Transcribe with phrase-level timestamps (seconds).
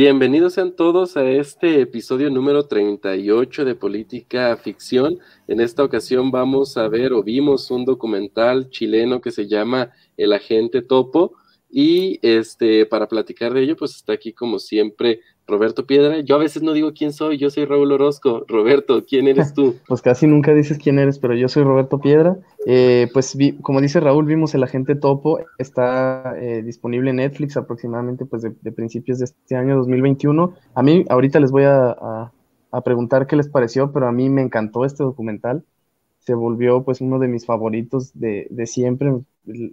[0.00, 5.18] Bienvenidos sean todos a este episodio número 38 de Política Ficción.
[5.48, 10.34] En esta ocasión vamos a ver o vimos un documental chileno que se llama El
[10.34, 11.32] Agente Topo
[11.68, 16.20] y este para platicar de ello pues está aquí como siempre Roberto Piedra.
[16.20, 18.44] Yo a veces no digo quién soy, yo soy Raúl Orozco.
[18.46, 19.76] Roberto, ¿quién eres tú?
[19.88, 22.36] pues casi nunca dices quién eres, pero yo soy Roberto Piedra.
[22.66, 28.26] Eh, pues como dice Raúl, vimos El Agente Topo, está eh, disponible en Netflix aproximadamente
[28.26, 30.52] pues de, principios de este año 2021.
[30.74, 32.30] A mí ahorita les voy a,
[32.84, 35.64] preguntar qué les pareció, pero a mí me encantó este documental.
[36.18, 39.14] Se volvió pues uno de mis favoritos de, de siempre,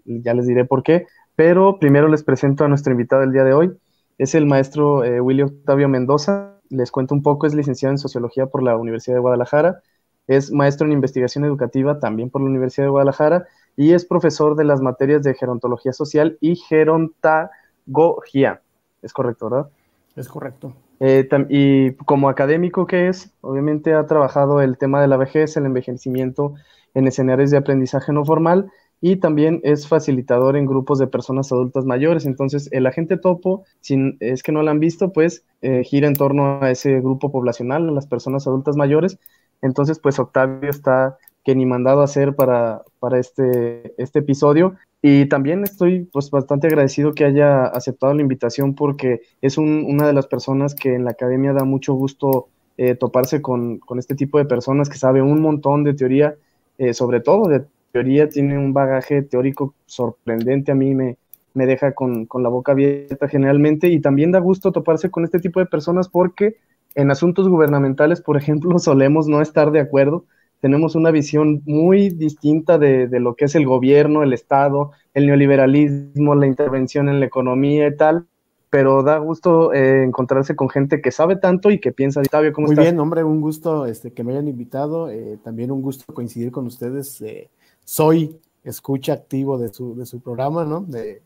[0.06, 1.06] ya les diré por qué.
[1.36, 3.78] Pero primero les presento a nuestro invitado del día de hoy
[4.18, 6.54] es el maestro eh, William Octavio Mendoza.
[6.70, 9.82] Les cuento un poco, es licenciado en Sociología por la Universidad de Guadalajara,
[10.28, 13.46] es maestro en Investigación Educativa también por la Universidad de Guadalajara
[13.78, 18.62] y es profesor de las materias de Gerontología Social y Gerontagogía.
[19.04, 19.70] ¿Es correcto, verdad?
[20.16, 20.74] Es correcto.
[21.00, 25.66] Eh, y como académico que es, obviamente ha trabajado el tema de la vejez, el
[25.66, 26.56] envejecimiento
[26.94, 28.72] en escenarios de aprendizaje no formal
[29.08, 32.26] y también es facilitador en grupos de personas adultas mayores.
[32.26, 36.16] Entonces, el agente topo, si es que no lo han visto, pues eh, gira en
[36.16, 39.20] torno a ese grupo poblacional, a las personas adultas mayores.
[39.62, 44.74] Entonces, pues Octavio está que ni mandado a hacer para, para este, este episodio.
[45.04, 50.14] Y también estoy pues bastante agradecido que haya aceptado la invitación porque es una de
[50.14, 52.48] las personas que en la academia da mucho gusto
[52.78, 56.34] eh, toparse con, con, este tipo de personas que sabe un montón de teoría,
[56.80, 61.16] eh, sobre todo de teoría, tiene un bagaje teórico sorprendente, a mí me,
[61.54, 65.62] me deja con, la boca abierta generalmente y también da gusto toparse con este tipo
[65.62, 66.58] de personas porque
[66.94, 70.26] en asuntos gubernamentales, por ejemplo, solemos no estar de acuerdo,
[70.60, 76.36] tenemos una visión muy distinta de, lo que es el gobierno, el Estado, el neoliberalismo,
[76.36, 78.26] la intervención en la economía y tal,
[78.70, 82.68] pero da gusto eh, encontrarse con gente que sabe tanto y que piensa, Octavio, ¿cómo
[82.68, 86.52] Muy bien, hombre, un gusto este, que me hayan invitado, eh, también un gusto coincidir
[86.52, 87.22] con ustedes.
[87.22, 87.48] Eh,
[87.86, 90.82] soy escucha activo de su, de su programa, ¿no?
[90.82, 91.22] De,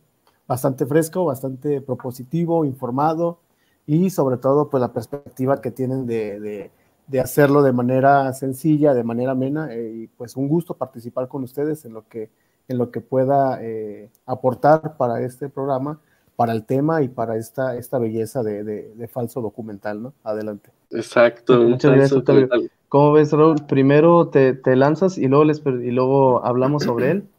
[0.49, 3.39] bastante fresco, bastante propositivo, informado
[3.85, 6.71] y sobre todo pues la perspectiva que tienen de,
[7.07, 11.43] de, hacerlo de manera sencilla, de manera amena eh, y pues un gusto participar con
[11.43, 12.29] ustedes en lo que,
[12.67, 15.99] en lo que pueda eh, aportar para este programa,
[16.35, 20.13] para el tema y para esta, esta belleza de, de falso documental, ¿no?
[20.23, 20.71] Adelante.
[20.89, 21.61] Exacto.
[21.61, 22.23] Muchas gracias,
[22.89, 23.57] ¿Cómo ves, Raúl?
[23.67, 27.23] Primero te, lanzas y luego, les, y luego hablamos sobre él.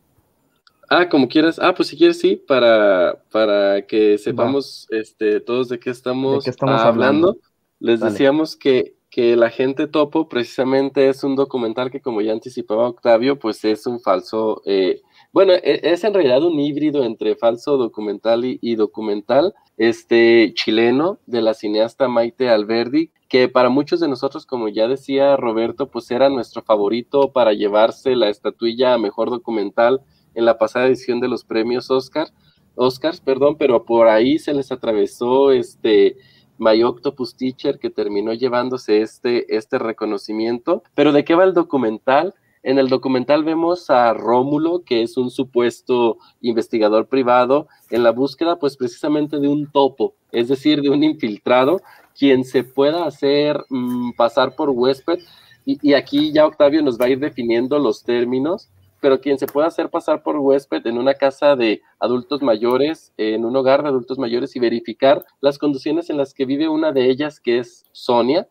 [0.93, 1.61] Ah, como quieras.
[1.63, 7.37] Ah, pues si quieres, sí, para, para que sepamos este, todos de qué estamos, hablando.
[7.79, 12.89] Les decíamos que, que La Gente Topo precisamente es un documental que, como ya anticipaba
[12.89, 15.01] Octavio, pues es un falso, eh,
[15.33, 21.21] bueno, e, es en realidad un híbrido entre falso documental y, y documental, este chileno
[21.27, 26.11] de la cineasta Maite Alberdi, que para muchos de nosotros, como ya decía Roberto, pues
[26.11, 30.03] era nuestro favorito para llevarse la estatuilla a mejor documental
[30.35, 32.27] en la pasada edición de los premios Oscar,
[32.75, 36.17] Oscars, perdón, pero por ahí se les atravesó este
[36.59, 40.83] My Octopus Teacher que terminó llevándose este, este reconocimiento.
[40.97, 42.35] Pero ¿de qué va el documental?
[42.65, 48.59] En el documental vemos a Rómulo, que es un supuesto investigador privado, en la búsqueda
[48.59, 51.81] pues precisamente de un topo, es decir, de un infiltrado
[52.21, 55.21] quien se pueda hacer mm, pasar por huésped,
[55.65, 58.69] y, aquí ya Octavio nos va a ir definiendo los términos,
[59.01, 63.45] pero quien se pueda hacer pasar por huésped en una casa de adultos mayores, en
[63.47, 67.09] un hogar de adultos mayores y verificar las condiciones en las que vive una de
[67.09, 68.49] ellas, que es Sonia.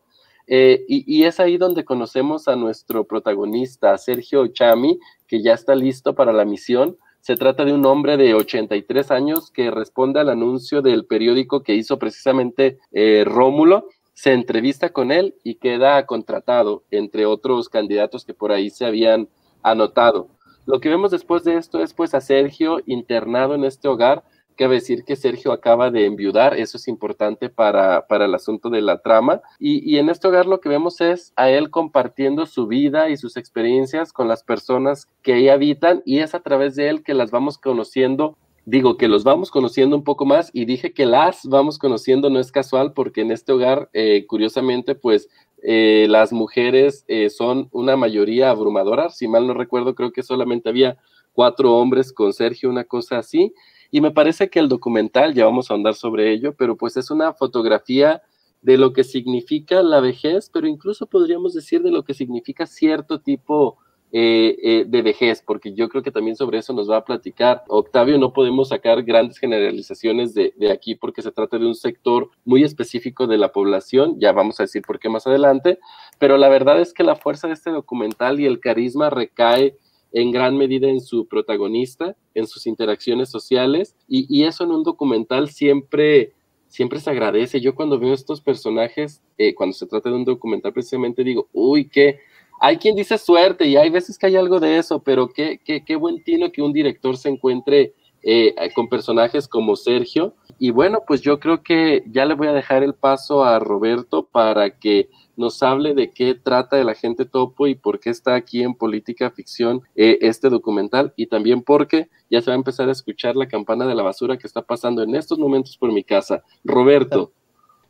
[0.48, 4.98] Eh, y, y, es ahí donde conocemos a nuestro protagonista, Sergio Chami,
[5.28, 9.50] que ya está listo para la misión se trata de un hombre de 83 años
[9.50, 13.88] que responde al anuncio del periódico que hizo precisamente eh, Rómulo.
[14.14, 19.28] Se entrevista con él y queda contratado, entre otros candidatos que por ahí se habían
[19.62, 20.28] anotado.
[20.66, 24.24] Lo que vemos después de esto es pues a Sergio internado en este hogar
[24.60, 28.98] Cabe decir que Sergio acaba de enviudar, eso es importante para, el asunto de la
[28.98, 29.40] trama.
[29.58, 33.38] Y, en este hogar lo que vemos es a él compartiendo su vida y sus
[33.38, 37.30] experiencias con las personas que ahí habitan y es a través de él que las
[37.30, 38.36] vamos conociendo
[38.66, 42.38] digo que los vamos conociendo un poco más y dije que las vamos conociendo no
[42.38, 45.30] es casual porque en este hogar, eh, curiosamente, pues
[45.62, 49.08] eh, las mujeres eh, son una mayoría abrumadora.
[49.08, 50.98] Si mal no recuerdo, creo que solamente había
[51.32, 53.54] cuatro hombres con Sergio, una cosa así.
[53.90, 57.10] Y me parece que el documental, ya vamos a andar sobre ello, pero pues es
[57.10, 58.22] una fotografía
[58.62, 63.20] de lo que significa la vejez, pero incluso podríamos decir de lo que significa cierto
[63.20, 63.78] tipo
[64.12, 67.62] eh, eh, de vejez, porque yo creo que también sobre eso nos va a platicar
[67.68, 68.18] Octavio.
[68.18, 72.64] No podemos sacar grandes generalizaciones de, de, aquí porque se trata de un sector muy
[72.64, 75.78] específico de la población, ya vamos a decir por qué más adelante,
[76.18, 79.76] pero la verdad es que la fuerza de este documental y el carisma recae
[80.12, 85.50] en gran medida en su protagonista, en sus interacciones sociales, y, eso en un documental
[85.50, 86.32] siempre
[86.68, 87.60] siempre se agradece.
[87.60, 91.88] Yo cuando veo estos personajes, eh, cuando se trata de un documental precisamente digo, uy,
[91.88, 92.20] qué,
[92.60, 95.84] hay quien dice suerte y hay veces que hay algo de eso, pero qué, qué,
[95.84, 100.34] qué buen tino que un director se encuentre eh, con personajes como Sergio.
[100.58, 104.28] Y bueno, pues yo creo que ya le voy a dejar el paso a Roberto
[104.30, 108.62] para que nos hable de qué trata el agente topo y por qué está aquí
[108.62, 112.92] en Política Ficción eh, este documental y también porque ya se va a empezar a
[112.92, 116.42] escuchar la campana de la basura que está pasando en estos momentos por mi casa.
[116.64, 117.32] Roberto.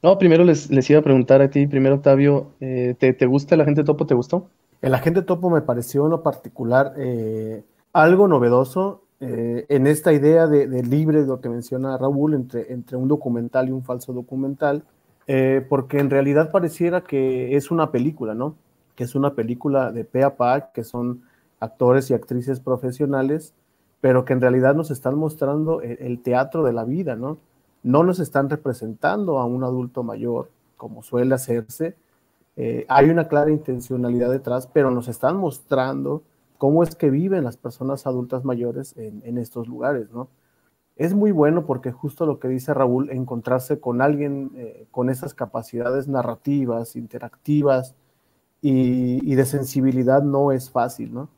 [0.02, 3.60] No, primero les, les iba a preguntar a ti, primero Octavio, eh, ¿te, gusta el
[3.60, 4.06] agente topo?
[4.06, 4.48] ¿Te gustó?
[4.80, 10.66] El agente topo me pareció en lo particular eh, algo novedoso en esta idea de,
[10.66, 14.82] de, libre, lo que menciona Raúl, entre, entre un documental y un falso documental
[15.32, 18.56] eh, porque en realidad pareciera que es una película, ¿no?
[18.96, 21.22] Que es una película de pe a pa, que son
[21.60, 23.54] actores y actrices profesionales,
[24.00, 27.38] pero que en realidad nos están mostrando el, teatro de la vida, ¿no?
[27.84, 31.94] No nos están representando a un adulto mayor, como suele hacerse.
[32.56, 36.24] Eh, hay una clara intencionalidad detrás, pero nos están mostrando
[36.58, 40.26] cómo es que viven las personas adultas mayores en, en estos lugares, ¿no?
[41.00, 45.32] Es muy bueno porque justo lo que dice Raúl, encontrarse con alguien eh, con esas
[45.32, 47.94] capacidades narrativas, interactivas
[48.60, 51.30] y, de sensibilidad no es fácil, ¿no?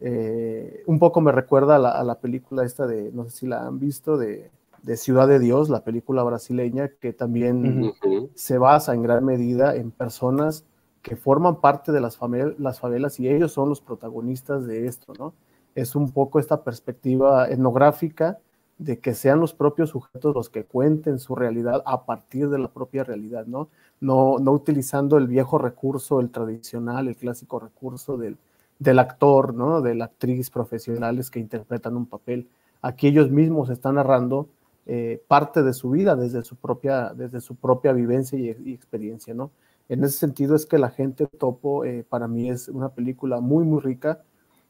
[0.00, 3.78] Eh, un poco me recuerda a la, película esta de, no sé si la han
[3.78, 4.50] visto, de,
[4.96, 7.94] Ciudad de Dios, la película brasileña, que también
[8.34, 10.64] se basa en gran medida en personas
[11.02, 12.18] que forman parte de las,
[12.58, 15.34] las favelas y ellos son los protagonistas de esto, ¿no?
[15.76, 18.40] Es un poco esta perspectiva etnográfica
[18.84, 22.68] de que sean los propios sujetos los que cuenten su realidad a partir de la
[22.68, 23.68] propia realidad, ¿no?
[24.00, 28.36] No, no utilizando el viejo recurso, el tradicional, el clásico recurso del,
[28.78, 29.80] del actor, ¿no?
[29.80, 32.48] De la actriz profesionales que interpretan un papel.
[32.82, 34.48] Aquí ellos mismos están narrando
[34.86, 39.50] eh, parte de su vida desde su propia, desde su propia vivencia y, experiencia, ¿no?
[39.88, 43.64] En ese sentido es que La gente topo eh, para mí es una película muy,
[43.64, 44.22] muy rica,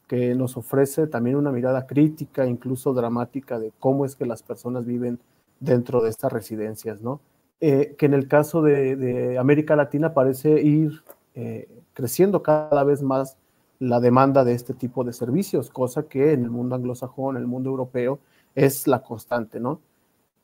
[0.07, 4.85] que nos ofrece también una mirada crítica, incluso dramática, de cómo es que las personas
[4.85, 5.19] viven
[5.61, 7.21] dentro de estas residencias, ¿no?
[7.61, 11.03] Eh, que en el caso de, América Latina parece ir
[11.35, 13.37] eh, creciendo cada vez más
[13.79, 17.49] la demanda de este tipo de servicios, cosa que en el mundo anglosajón, en el
[17.49, 18.19] mundo europeo,
[18.55, 19.81] es la constante, ¿no?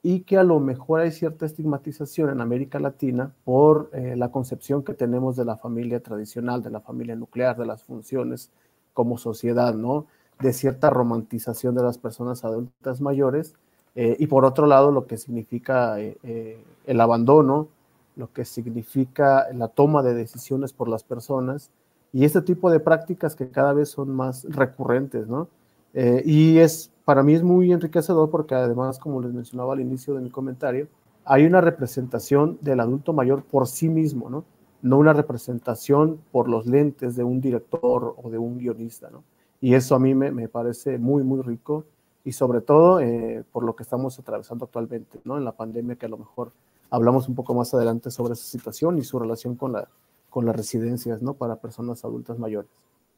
[0.03, 4.83] Y que a lo mejor hay cierta estigmatización en América Latina por eh, la concepción
[4.83, 8.51] que tenemos de la familia tradicional, de la familia nuclear, de las funciones
[8.95, 10.07] como sociedad, ¿no?
[10.41, 13.55] De cierta romantización de las personas adultas mayores
[13.95, 17.69] eh, y por otro lado lo que significa eh, eh, el abandono,
[18.17, 21.71] lo que significa la toma de decisiones por las personas
[22.13, 25.49] y este tipo de prácticas que cada vez son más recurrentes, ¿no?
[25.93, 30.20] y es, para mí es muy enriquecedor porque además, como les mencionaba al inicio de
[30.20, 30.87] mi comentario,
[31.25, 34.44] hay una representación del adulto mayor por sí mismo, ¿no?
[34.82, 39.25] No una representación por los lentes de un director o de un guionista, ¿no?
[39.60, 41.84] Y eso a mí me, parece muy, muy rico
[42.25, 45.37] y sobre todo eh, por lo que estamos atravesando actualmente, ¿no?
[45.37, 46.53] En la pandemia, que a lo mejor
[46.89, 49.89] hablamos un poco más adelante sobre esa situación y su relación con, la,
[50.31, 51.34] con las residencias, ¿no?
[51.34, 52.70] Para personas adultas mayores.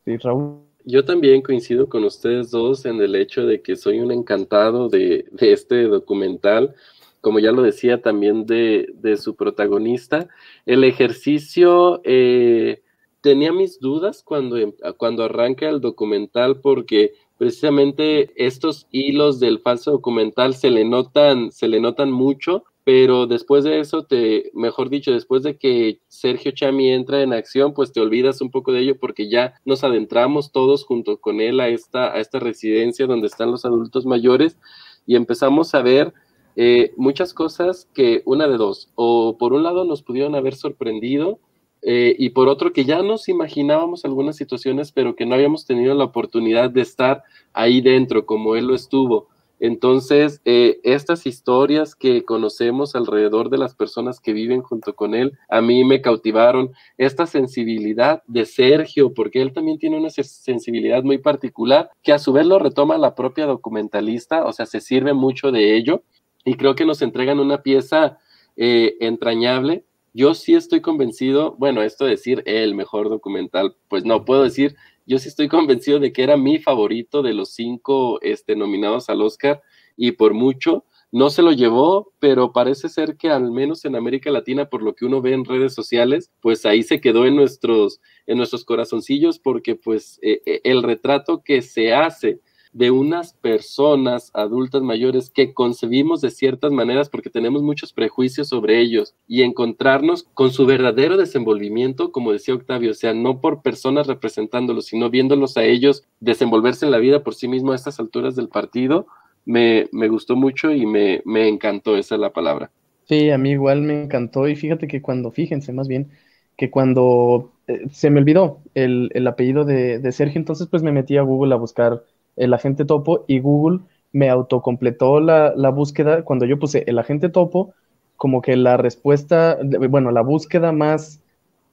[0.04, 0.58] Sí, Raúl.
[0.84, 5.26] Yo también coincido con ustedes dos en el hecho de que soy un encantado de,
[5.30, 6.74] de este documental
[7.22, 10.28] como ya lo decía también de, su protagonista,
[10.66, 12.82] el ejercicio eh,
[13.22, 19.92] tenía mis dudas cuando, em, cuando arranca el documental porque precisamente estos hilos del falso
[19.92, 25.12] documental se le notan, se le notan mucho, pero después de eso, te, mejor dicho,
[25.12, 28.98] después de que Sergio Chami entra en acción, pues te olvidas un poco de ello
[28.98, 33.52] porque ya nos adentramos todos junto con él a esta, a esta residencia donde están
[33.52, 34.58] los adultos mayores
[35.06, 36.12] y empezamos a ver
[36.56, 41.38] eh, muchas cosas que una de dos, o por un lado nos pudieron haber sorprendido
[41.82, 45.94] eh, y por otro que ya nos imaginábamos algunas situaciones, pero que no habíamos tenido
[45.94, 49.28] la oportunidad de estar ahí dentro como él lo estuvo.
[49.58, 55.38] Entonces, eh, estas historias que conocemos alrededor de las personas que viven junto con él,
[55.48, 61.18] a mí me cautivaron esta sensibilidad de Sergio, porque él también tiene una sensibilidad muy
[61.18, 65.52] particular, que a su vez lo retoma la propia documentalista, o sea, se sirve mucho
[65.52, 66.02] de ello,
[66.44, 68.18] y creo que nos entregan una pieza
[68.56, 69.84] eh, entrañable.
[70.14, 74.76] Yo sí estoy convencido, bueno, esto de decir el mejor documental, pues no puedo decir,
[75.06, 79.22] yo sí estoy convencido de que era mi favorito de los cinco este, nominados al
[79.22, 79.62] Oscar
[79.96, 80.84] y por mucho.
[81.14, 84.94] No se lo llevó, pero parece ser que al menos en América Latina, por lo
[84.94, 89.38] que uno ve en redes sociales, pues ahí se quedó en nuestros, en nuestros corazoncillos
[89.38, 92.40] porque pues eh, eh, el retrato que se hace
[92.72, 98.80] de unas personas adultas mayores que concebimos de ciertas maneras porque tenemos muchos prejuicios sobre
[98.80, 104.06] ellos y encontrarnos con su verdadero desenvolvimiento, como decía Octavio, o sea, no por personas
[104.06, 108.36] representándolos, sino viéndolos a ellos desenvolverse en la vida por sí mismo a estas alturas
[108.36, 109.06] del partido,
[109.44, 112.70] me, me gustó mucho y me, me encantó, esa es la palabra.
[113.04, 116.10] Sí, a mí igual me encantó y fíjate que cuando, fíjense más bien,
[116.56, 120.92] que cuando eh, se me olvidó el, el apellido de, de, Sergio, entonces pues me
[120.92, 122.04] metí a Google a buscar
[122.36, 123.80] el agente topo y Google
[124.12, 126.24] me autocompletó la, la búsqueda.
[126.24, 127.74] Cuando yo puse el agente topo,
[128.16, 129.58] como que la respuesta,
[129.90, 131.20] bueno, la búsqueda más,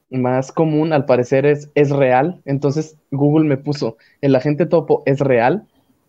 [0.09, 2.41] más común al parecer es, es real.
[2.45, 5.67] Entonces Google me puso el agente topo es real.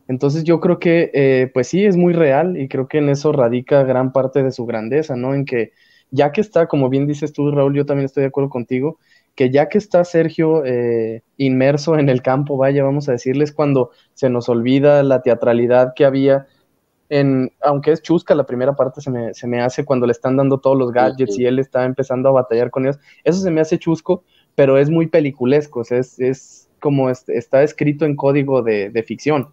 [0.08, 3.32] Entonces yo creo que, eh, pues sí, es muy real y creo que en eso
[3.32, 5.34] radica gran parte de su grandeza, ¿no?
[5.34, 5.72] En que
[6.10, 8.98] ya que está, como bien dices tú, Raúl, yo también estoy de acuerdo contigo,
[9.34, 13.90] que ya que está Sergio eh, inmerso en el campo, vaya, vamos a decirles, cuando
[14.14, 16.46] se nos olvida la teatralidad que había,
[17.08, 20.36] en, aunque es chusca, la primera parte se me, se me hace cuando le están
[20.36, 23.60] dando todos los gadgets y él está empezando a batallar con ellos, eso se me
[23.60, 24.22] hace chusco,
[24.54, 29.48] pero es muy peliculesco, es, es como está escrito en código de, de, ficción.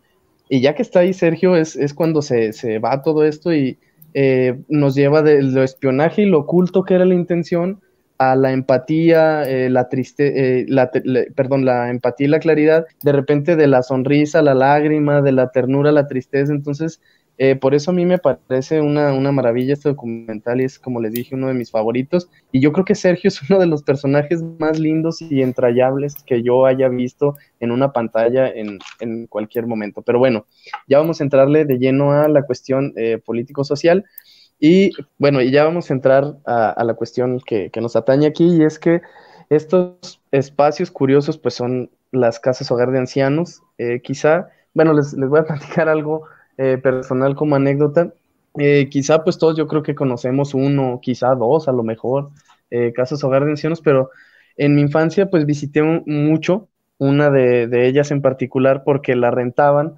[0.50, 3.78] Y ya que está ahí Sergio, es, es cuando se, se, va todo esto y
[4.14, 7.82] eh, nos lleva de lo espionaje y lo oculto que era la intención
[8.18, 10.92] a la empatía, eh, la triste, eh, la,
[11.36, 15.52] perdón, la empatía y la claridad, de repente de la sonrisa, la lágrima, de la
[15.52, 16.52] ternura, la tristeza.
[16.52, 17.00] Entonces,
[17.38, 21.00] eh, por eso a mí me parece una, una, maravilla este documental y es, como
[21.00, 22.30] les dije, uno de mis favoritos.
[22.52, 26.42] Y yo creo que Sergio es uno de los personajes más lindos y entrañables que
[26.42, 30.02] yo haya visto en una pantalla en, en cualquier momento.
[30.02, 30.48] Pero bueno,
[30.88, 32.94] ya vamos a entrarle de lleno a la cuestión
[33.26, 34.06] político-social.
[34.60, 38.64] Y bueno, y ya vamos a entrar a, la cuestión que, nos atañe aquí, y
[38.64, 39.02] es que
[39.50, 43.62] estos espacios curiosos, pues son las casas hogar de ancianos.
[43.78, 46.24] Eh, quizá, bueno, les, voy a platicar algo
[46.58, 48.14] eh, personal como anécdota.
[48.58, 52.32] Eh, quizá, pues todos yo creo que conocemos uno, quizá dos a lo mejor,
[52.96, 54.10] casas hogar de ancianos, pero
[54.58, 59.96] en mi infancia, pues visité mucho, una de ellas en particular, porque la rentaban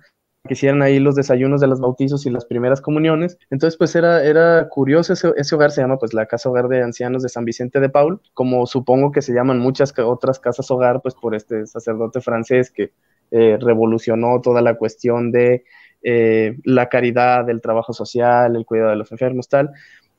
[0.48, 3.38] que hicieran ahí los desayunos de los bautizos y las primeras comuniones.
[3.50, 6.81] Entonces, pues era, era curioso, ese, ese, hogar se llama pues la Casa Hogar de
[6.81, 11.01] Ancianos de San Vicente de Paul, como supongo que se llaman muchas otras casas hogar,
[11.01, 12.91] pues por este sacerdote francés que
[13.31, 15.65] eh, revolucionó toda la cuestión de
[16.03, 19.72] eh, la caridad, el trabajo social, el cuidado de los enfermos, tal.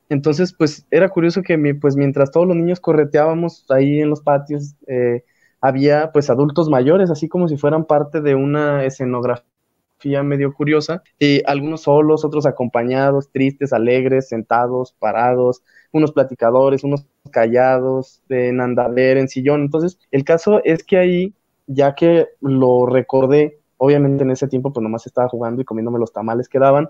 [0.09, 4.75] Entonces, pues era curioso que pues mientras todos los niños correteábamos ahí en los patios,
[4.87, 5.23] eh,
[5.61, 9.50] había pues adultos mayores, así como si fueran parte de una escenografía
[10.23, 18.21] medio curiosa, y algunos solos, otros acompañados, tristes, alegres, sentados, parados, unos platicadores, unos callados,
[18.29, 19.61] en andadera, en sillón.
[19.61, 21.33] Entonces, el caso es que ahí,
[21.67, 26.13] ya que lo recordé, obviamente en ese tiempo pues nomás estaba jugando y comiéndome los
[26.13, 26.89] tamales que daban,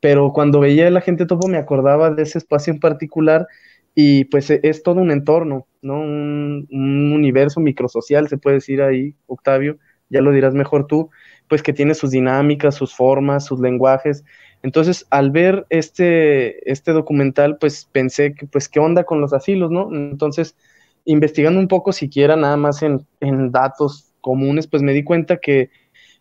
[0.00, 3.46] pero cuando veía a la gente topo me acordaba de ese espacio en particular
[3.94, 5.98] y pues es todo un entorno, ¿no?
[5.98, 9.78] Un, un universo microsocial, se puede decir ahí, Octavio,
[10.10, 11.08] ya lo dirás mejor tú,
[11.48, 14.24] pues que tiene sus dinámicas, sus formas, sus lenguajes.
[14.62, 19.70] Entonces, al ver este, este documental, pues pensé que, pues, ¿qué onda con los asilos,
[19.70, 19.88] no?
[19.92, 20.56] Entonces,
[21.04, 25.70] investigando un poco siquiera nada más en, en datos comunes, pues me di cuenta que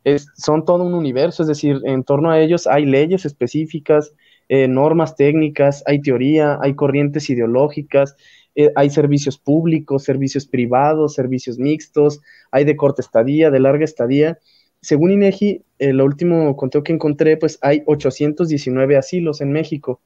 [0.03, 4.13] es, son todo un universo, es decir, en torno a ellos hay leyes específicas,
[4.47, 8.15] eh, normas técnicas, hay teoría, hay corrientes ideológicas,
[8.53, 14.37] eh, hay servicios públicos, servicios privados, servicios mixtos, hay de corta estadía, de larga estadía,
[14.85, 19.99] según INEGI, el último conteo que encontré, pues hay 819 asilos en México,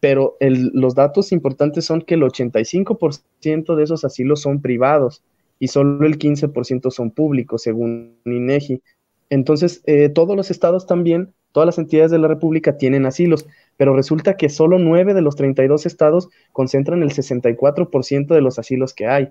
[0.00, 5.22] pero los datos importantes son que el 85% de esos asilos son privados
[5.60, 8.82] y solo el 15% son públicos, según INEGI.
[9.30, 13.94] Entonces, eh, todos los estados también, todas las entidades de la República tienen asilos, pero
[13.94, 19.06] resulta que solo 9 de los 32 estados concentran el 64% de los asilos que
[19.06, 19.28] hay.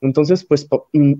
[0.00, 0.66] Entonces, pues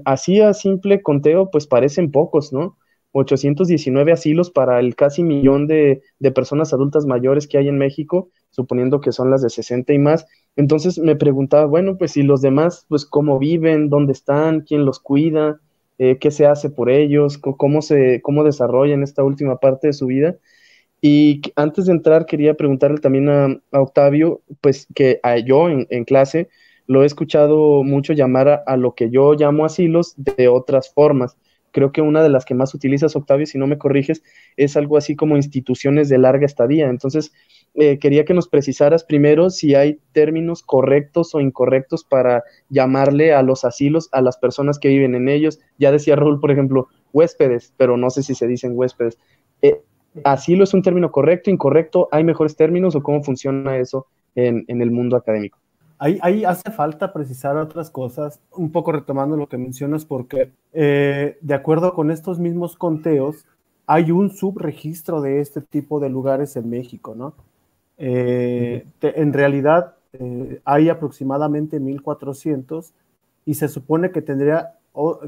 [0.06, 2.78] así a simple conteo, pues parecen pocos, ¿no?
[3.12, 8.30] 819 asilos para el casi millón de, de, personas adultas mayores que hay en México,
[8.50, 10.26] suponiendo que son las de 60 y más.
[10.56, 15.00] Entonces me preguntaba, bueno, pues si los demás, pues cómo viven, dónde están, quién los
[15.00, 15.60] cuida,
[15.98, 20.06] eh, qué se hace por ellos, cómo se, cómo desarrollan esta última parte de su
[20.06, 20.36] vida.
[21.02, 26.48] Y antes de entrar, quería preguntarle también a, Octavio, pues que a yo en, clase
[26.86, 31.36] lo he escuchado mucho llamar a, a, lo que yo llamo asilos de otras formas
[31.72, 34.22] creo que una de las que más utilizas, Octavio, si no me corriges,
[34.56, 36.88] es algo así como instituciones de larga estadía.
[36.88, 37.32] Entonces,
[37.74, 43.42] eh, quería que nos precisaras primero si hay términos correctos o incorrectos para llamarle a
[43.42, 45.60] los asilos a las personas que viven en ellos.
[45.78, 49.18] Ya decía Raúl, por ejemplo, huéspedes, pero no sé si se dicen huéspedes.
[49.62, 49.80] Eh,
[50.24, 52.08] ¿Asilo es un término correcto, incorrecto?
[52.10, 55.58] ¿Hay mejores términos o cómo funciona eso en el mundo académico?
[56.02, 61.54] Ahí, hace falta precisar otras cosas, un poco retomando lo que mencionas, porque eh, de
[61.54, 63.44] acuerdo con estos mismos conteos,
[63.86, 67.34] hay un subregistro de este tipo de lugares en México, ¿no?
[67.98, 72.92] Eh, en realidad eh, hay aproximadamente 1.400
[73.44, 74.78] y se supone que tendría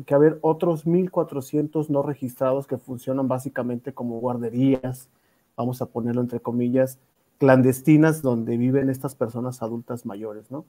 [0.07, 5.11] que haber otros 1.400 no registrados que funcionan básicamente como guarderías,
[5.55, 6.99] vamos a ponerlo entre comillas,
[7.42, 10.64] clandestinas donde viven estas personas adultas mayores, ¿no?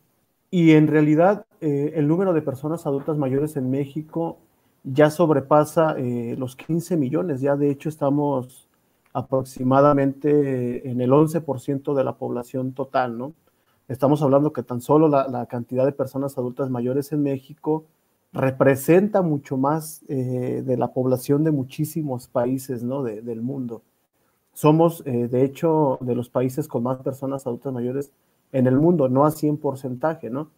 [0.49, 4.39] Y en realidad eh, el número de personas adultas mayores en México
[4.83, 8.67] ya sobrepasa eh, los 15 millones, ya de hecho estamos
[9.13, 13.33] aproximadamente en el 11% de la población total, ¿no?
[13.87, 17.85] Estamos hablando que tan solo la, cantidad de personas adultas mayores en México
[18.31, 23.03] representa mucho más eh, de la población de muchísimos países, ¿no?
[23.03, 23.83] del mundo.
[24.53, 28.11] Somos, eh, de hecho, de los países con más personas adultas mayores
[28.51, 30.49] en el mundo, no en porcentaje, ¿no?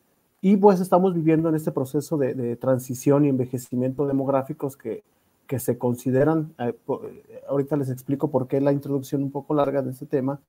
[0.41, 5.03] Y pues estamos viviendo en este proceso de, transición y envejecimiento demográficos que,
[5.47, 9.81] que se consideran, eh, eh, ahorita les explico por qué la introducción un poco larga
[9.81, 10.39] de este tema,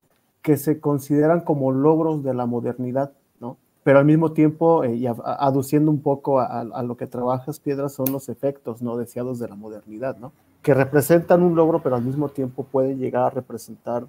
[0.42, 3.56] que se consideran como logros de la modernidad, ¿no?
[3.84, 8.12] Pero al mismo tiempo, y aduciendo un poco a, a, lo que trabajas, Piedras, son
[8.12, 10.32] los efectos no deseados de la modernidad, ¿no?
[10.66, 14.04] Que representan un logro, pero al mismo tiempo pueden llegar a representar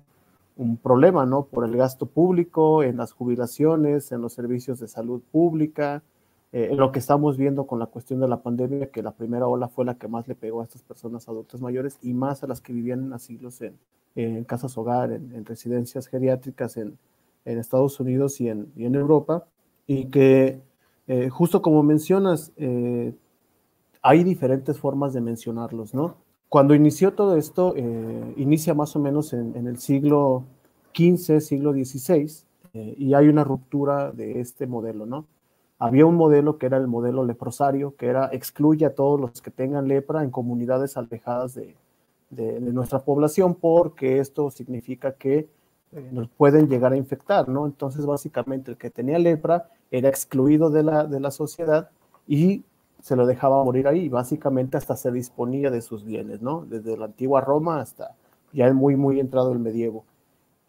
[0.56, 1.44] un problema, ¿no?
[1.46, 6.02] Por el gasto público, en las jubilaciones, en los servicios de salud pública,
[6.52, 9.46] eh, en lo que estamos viendo con la cuestión de la pandemia, que la primera
[9.46, 12.48] ola fue la que más le pegó a estas personas adultas mayores y más a
[12.48, 13.78] las que vivían en asilos, en,
[14.16, 16.98] en casas hogar, en, residencias geriátricas en,
[17.46, 19.46] Estados Unidos y en, y en Europa,
[19.86, 20.60] y que
[21.06, 23.14] eh, justo como mencionas, eh,
[24.02, 26.26] hay diferentes formas de mencionarlos, ¿no?
[26.50, 30.46] Cuando inició todo esto, eh, inicia más o menos en, el siglo
[30.96, 32.32] XV, siglo XVI,
[32.74, 35.26] eh, y hay una ruptura de este modelo, ¿no?
[35.78, 39.52] Había un modelo que era el modelo leprosario, que era excluye a todos los que
[39.52, 41.76] tengan lepra en comunidades alejadas de,
[42.30, 45.48] nuestra población, porque esto significa que
[45.94, 47.66] eh, nos pueden llegar a infectar, ¿no?
[47.66, 51.90] Entonces, básicamente, el que tenía lepra era excluido de la, de la sociedad
[52.28, 52.64] y
[53.02, 56.66] se lo dejaba morir ahí, básicamente hasta se disponía de sus bienes, ¿no?
[56.66, 58.16] Desde la antigua Roma hasta
[58.54, 60.06] ya muy, muy entrado el medievo.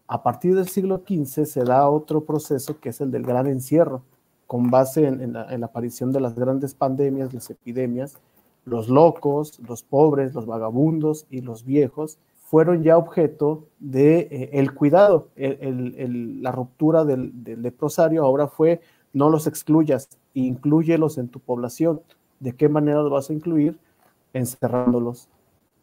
[0.06, 4.02] A partir del siglo XV se da otro proceso que es el del gran encierro,
[4.46, 8.18] con base en, la, aparición de las grandes pandemias, las epidemias,
[8.64, 14.72] los locos, los pobres, los vagabundos y los viejos fueron ya objeto de eh, el
[14.72, 15.28] cuidado.
[15.36, 18.80] la ruptura del, del leprosario ahora fue
[19.12, 22.00] no los excluyas, inclúyelos en tu población
[22.40, 23.79] ¿De qué manera los vas a incluir?
[24.33, 25.29] Encerrándolos.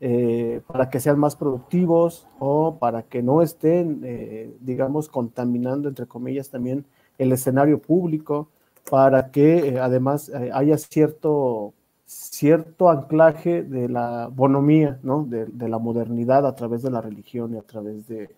[0.01, 6.05] Eh, para que sean más productivos o para que no estén, eh, digamos, contaminando, entre
[6.05, 6.85] comillas, también
[7.17, 8.49] el escenario público,
[8.89, 11.73] para que eh, además haya cierto,
[12.05, 15.23] cierto anclaje de la bonomía, ¿no?
[15.23, 18.29] De, de, la modernidad a través de la religión y a través de,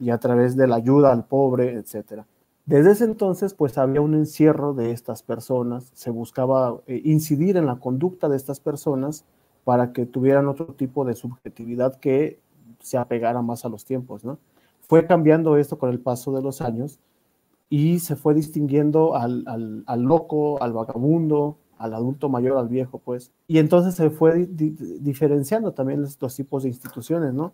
[0.00, 2.26] y a través de la ayuda al pobre, etcétera.
[2.66, 7.66] Desde ese entonces, pues había un encierro de estas personas, se buscaba eh, incidir en
[7.66, 9.24] la conducta de estas personas
[9.62, 12.40] para que tuvieran otro tipo de subjetividad que
[12.80, 14.38] se apegara más a los tiempos, ¿no?
[14.80, 16.98] Fue cambiando esto con el paso de los años
[17.68, 19.44] y se fue distinguiendo al,
[19.98, 23.32] loco, al vagabundo, al adulto mayor, al viejo, pues.
[23.46, 27.52] Y entonces se fue diferenciando también estos tipos de instituciones, ¿no?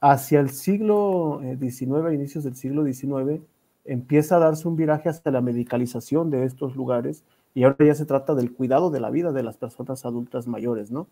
[0.00, 3.42] Hacia el siglo XIX, eh, inicios del siglo XIX,
[3.84, 8.06] empieza a darse un viraje hasta la medicalización de estos lugares y ahora ya se
[8.06, 11.08] trata del cuidado de la vida de las personas adultas mayores, ¿no?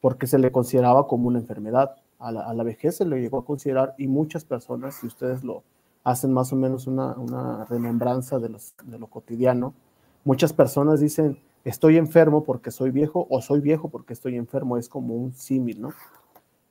[0.00, 1.96] Porque se le consideraba como una enfermedad.
[2.18, 5.62] A la, vejez se le llegó a considerar y muchas personas, si ustedes lo
[6.04, 8.54] hacen más o menos una, remembranza de,
[8.84, 9.74] de lo cotidiano,
[10.24, 14.88] muchas personas dicen, estoy enfermo porque soy viejo o soy viejo porque estoy enfermo, es
[14.88, 15.94] como un símil, ¿no?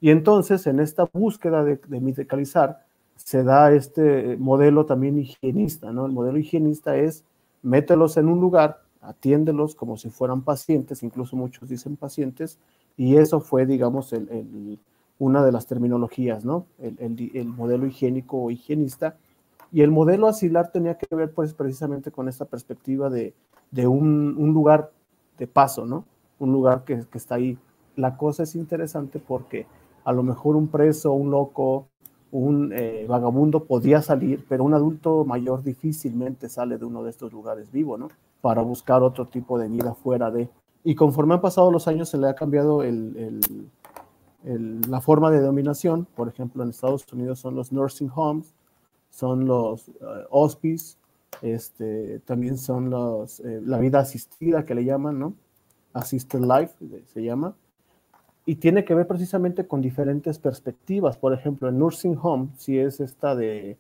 [0.01, 2.85] Y entonces, en esta búsqueda de, de medicalizar,
[3.25, 6.05] se da este modelo también higienista, ¿no?
[6.05, 7.23] El modelo higienista es
[7.62, 12.58] mételos en un lugar, atiéndelos como si fueran pacientes, incluso muchos dicen pacientes,
[12.97, 14.79] y eso fue, digamos, el,
[15.19, 16.65] una de las terminologías, ¿no?
[16.79, 19.17] El, modelo higiénico o higienista.
[19.71, 23.34] Y el modelo asilar tenía que ver, pues, precisamente con esta perspectiva de,
[23.88, 24.91] un, lugar
[25.38, 26.05] de paso, ¿no?
[26.39, 27.58] Un lugar que, que está ahí.
[27.95, 29.67] La cosa es interesante porque
[30.03, 31.88] a lo mejor un preso, un loco,
[32.31, 37.33] un eh, vagabundo podía salir, pero un adulto mayor difícilmente sale de uno de estos
[37.33, 38.09] lugares vivo, ¿no?
[38.41, 40.49] Para buscar otro tipo de vida fuera de.
[40.83, 43.41] Y conforme han pasado los años se le ha cambiado el,
[44.43, 46.07] la forma de dominación.
[46.15, 48.53] Por ejemplo, en Estados Unidos son los nursing homes,
[49.09, 50.95] son los uh, hospice,
[51.41, 55.33] este, también son los, eh, la vida asistida que le llaman, ¿no?
[55.93, 56.73] Assisted life
[57.05, 57.55] se llama
[58.45, 61.17] y tiene que ver precisamente con diferentes perspectivas.
[61.17, 63.78] Por ejemplo, en Nursing Home, si es esta de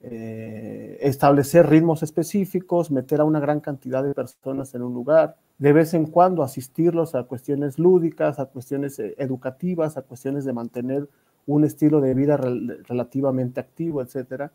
[0.00, 5.72] eh, establecer ritmos específicos, meter a una gran cantidad de personas en un lugar, de
[5.72, 11.08] vez en cuando asistirlos a cuestiones lúdicas, a cuestiones eh, educativas, a cuestiones de mantener
[11.46, 14.50] un estilo de vida relativamente activo, etc.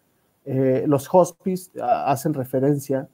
[0.46, 3.10] Eh, los hospice hacen referencia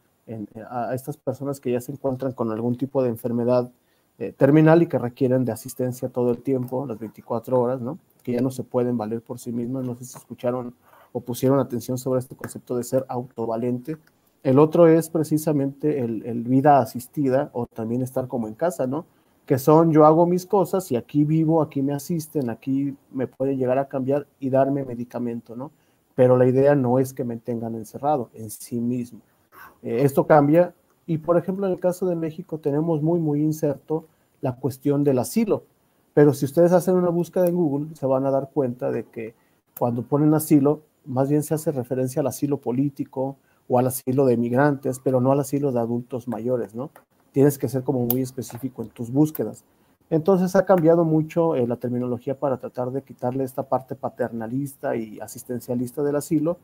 [0.70, 3.72] a estas personas que ya se encuentran con algún tipo de enfermedad
[4.20, 8.00] eh, terminal y que requieren de asistencia todo el tiempo, las 24 horas, ¿no?
[8.24, 9.86] Que ya no se pueden valer por sí mismos.
[9.86, 10.74] No sé si escucharon
[11.12, 13.98] o pusieron atención sobre este concepto de ser autovalente.
[14.42, 19.06] El otro es precisamente el, el vida asistida o también estar como en casa, ¿no?
[19.46, 23.58] Que son yo hago mis cosas y aquí vivo, aquí me asisten, aquí me pueden
[23.58, 25.72] llegar a cambiar y darme medicamento, ¿no?
[26.16, 29.22] Pero la idea no es que me tengan encerrado en sí mismo.
[29.84, 30.74] Eh, esto cambia
[31.08, 34.06] y por ejemplo, en el caso de México tenemos muy, muy inserto
[34.42, 35.64] la cuestión del asilo.
[36.14, 39.34] Pero si ustedes hacen una búsqueda en Google, se van a dar cuenta de que
[39.80, 43.38] cuando ponen asilo, más bien se hace referencia al asilo político
[43.70, 46.92] o al asilo de migrantes, pero no al asilo de adultos mayores, ¿no?
[47.32, 49.64] Tienes que ser como muy específico en tus búsquedas.
[50.10, 55.20] Entonces ha cambiado mucho eh, la terminología para tratar de quitarle esta parte paternalista y
[55.20, 56.58] asistencialista del asilo,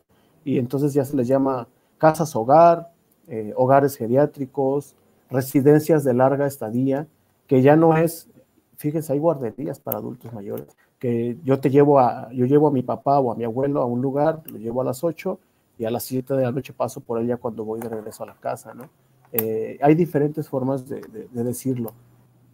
[0.44, 2.93] y entonces ya se les llama casas hogar,
[3.28, 4.96] eh, hogares geriátricos,
[5.30, 7.08] residencias de larga estadía,
[7.48, 8.30] que ya no es,
[8.78, 10.68] fíjense, hay guarderías para adultos mayores,
[11.00, 13.86] que yo te llevo a, yo llevo a mi papá o a mi abuelo a
[13.86, 15.40] un lugar, lo llevo a las 8
[15.78, 18.28] y a las 7 de la noche paso por ella cuando voy de regreso a
[18.28, 18.90] la casa, ¿no?
[19.34, 21.94] Eh, hay diferentes formas de, decirlo.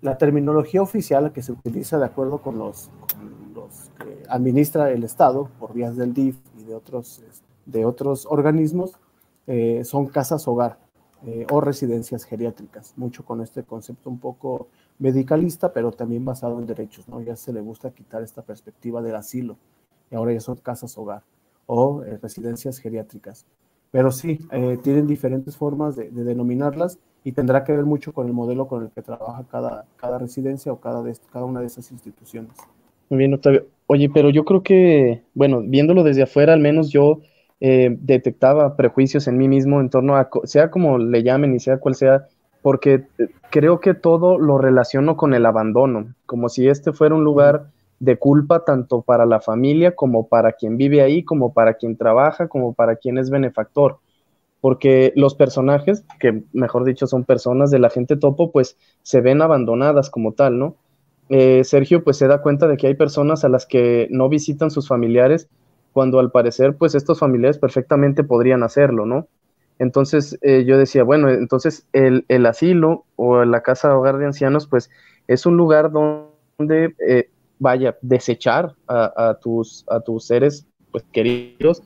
[0.02, 5.04] La terminología oficial que se utiliza de acuerdo con los, con los que administra el
[5.04, 7.22] Estado por vías del DIF y de otros,
[7.66, 8.98] de otros organismos
[9.52, 10.78] eh, son casas hogar
[11.26, 14.68] eh, o residencias geriátricas, mucho con este concepto un poco
[15.00, 17.20] medicalista, pero también basado en derechos, ¿no?
[17.24, 19.58] Ya se le gusta quitar esta perspectiva del asilo
[20.12, 21.24] y ahora ya son casas hogar
[21.66, 23.48] o eh, residencias geriátricas.
[23.90, 24.40] Pero sí,
[24.84, 28.92] tienen diferentes formas de, denominarlas y tendrá que ver mucho con el modelo con el
[28.92, 32.52] que trabaja cada, cada residencia o cada, de, cada una de esas instituciones.
[33.10, 33.66] Muy bien, Octavio.
[33.88, 37.22] Oye, pero yo creo que, bueno, viéndolo desde afuera, al menos yo
[37.62, 41.78] eh, detectaba prejuicios en mí mismo en torno a, sea como le llamen y sea
[41.78, 42.28] cual sea,
[42.62, 47.24] porque eh, creo que todo lo relaciono con el abandono, como si este fuera un
[47.24, 47.68] lugar
[48.00, 52.48] de culpa tanto para la familia como para quien vive ahí, como para quien trabaja,
[52.48, 53.98] como para quien es benefactor.
[54.62, 59.42] Porque los personajes, que mejor dicho son personas de la gente topo, pues se ven
[59.42, 60.76] abandonadas como tal, ¿no?
[61.30, 64.72] Eh, Sergio pues se da cuenta de que hay personas a las que no visitan
[64.72, 65.48] sus familiares
[65.94, 69.28] cuando al parecer pues estos familiares perfectamente podrían hacerlo, ¿no?
[69.80, 74.90] Entonces eh, yo decía, bueno, entonces el, asilo o la casa hogar de ancianos pues
[75.28, 81.84] es un lugar donde eh, vaya, desechar a, tus, a tus seres pues queridos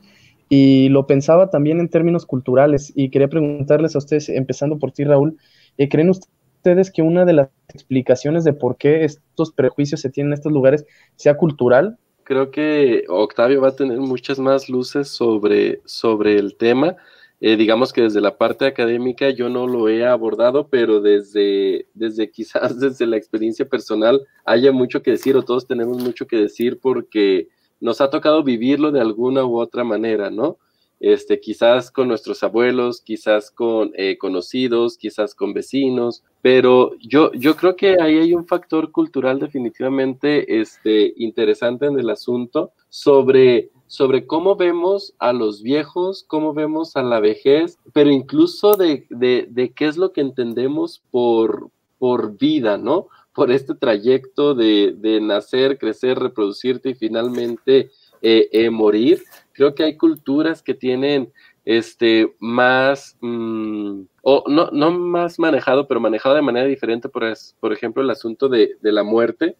[0.48, 5.04] y lo pensaba también en términos culturales y quería preguntarles a ustedes, empezando por ti
[5.04, 5.38] Raúl,
[5.78, 10.32] eh, ¿creen ustedes que una de las explicaciones de por qué estos prejuicios se tienen
[10.32, 10.84] en estos lugares
[11.16, 16.96] sea cultural creo que Octavio va a tener muchas más luces sobre, sobre el tema.
[17.40, 22.30] Eh, digamos que desde la parte académica yo no lo he abordado, pero desde, desde
[22.32, 26.80] quizás desde la experiencia personal haya mucho que decir o todos tenemos mucho que decir
[26.80, 27.48] porque
[27.80, 30.58] nos ha tocado vivirlo de alguna u otra manera, ¿no?
[31.06, 37.56] Este, quizás con nuestros abuelos, quizás con eh, conocidos, quizás con vecinos, pero yo, yo
[37.56, 44.26] creo que ahí hay un factor cultural definitivamente este, interesante en el asunto sobre, sobre
[44.26, 49.74] cómo vemos a los viejos, cómo vemos a la vejez, pero incluso de, de, de
[49.74, 53.08] qué es lo que entendemos por, por vida, ¿no?
[53.34, 57.90] por este trayecto de, nacer, crecer, reproducirte y finalmente
[58.22, 59.22] eh, eh, morir.
[59.54, 61.32] Creo que hay culturas que tienen
[61.64, 67.24] este más, mm, o no, no más manejado, pero manejado de manera diferente, por,
[67.60, 69.56] por ejemplo, el asunto de, de, la muerte,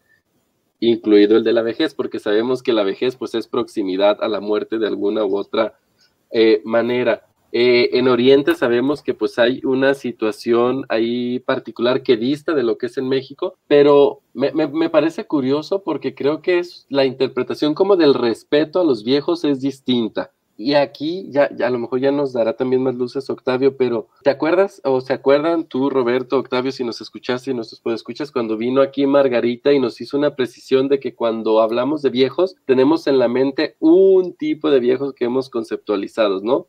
[0.81, 4.41] incluido el de la vejez, porque sabemos que la vejez pues es proximidad a la
[4.41, 5.79] muerte de alguna u otra
[6.31, 7.27] eh, manera.
[7.57, 12.79] Eh, en Oriente sabemos que pues hay una situación ahí particular que dista de lo
[12.79, 17.75] que es en México, pero me, me, parece curioso porque creo que es la interpretación
[17.75, 20.33] como del respeto a los viejos es distinta.
[20.57, 24.09] Y aquí ya, ya, a lo mejor ya nos dará también más luces Octavio, pero
[24.23, 28.57] ¿te acuerdas o se acuerdan tú, Roberto, Octavio, si nos escuchaste y nos escuchas cuando
[28.57, 33.07] vino aquí Margarita y nos hizo una precisión de que cuando hablamos de viejos tenemos
[33.09, 36.69] en la mente un tipo de viejos que hemos conceptualizado, ¿no?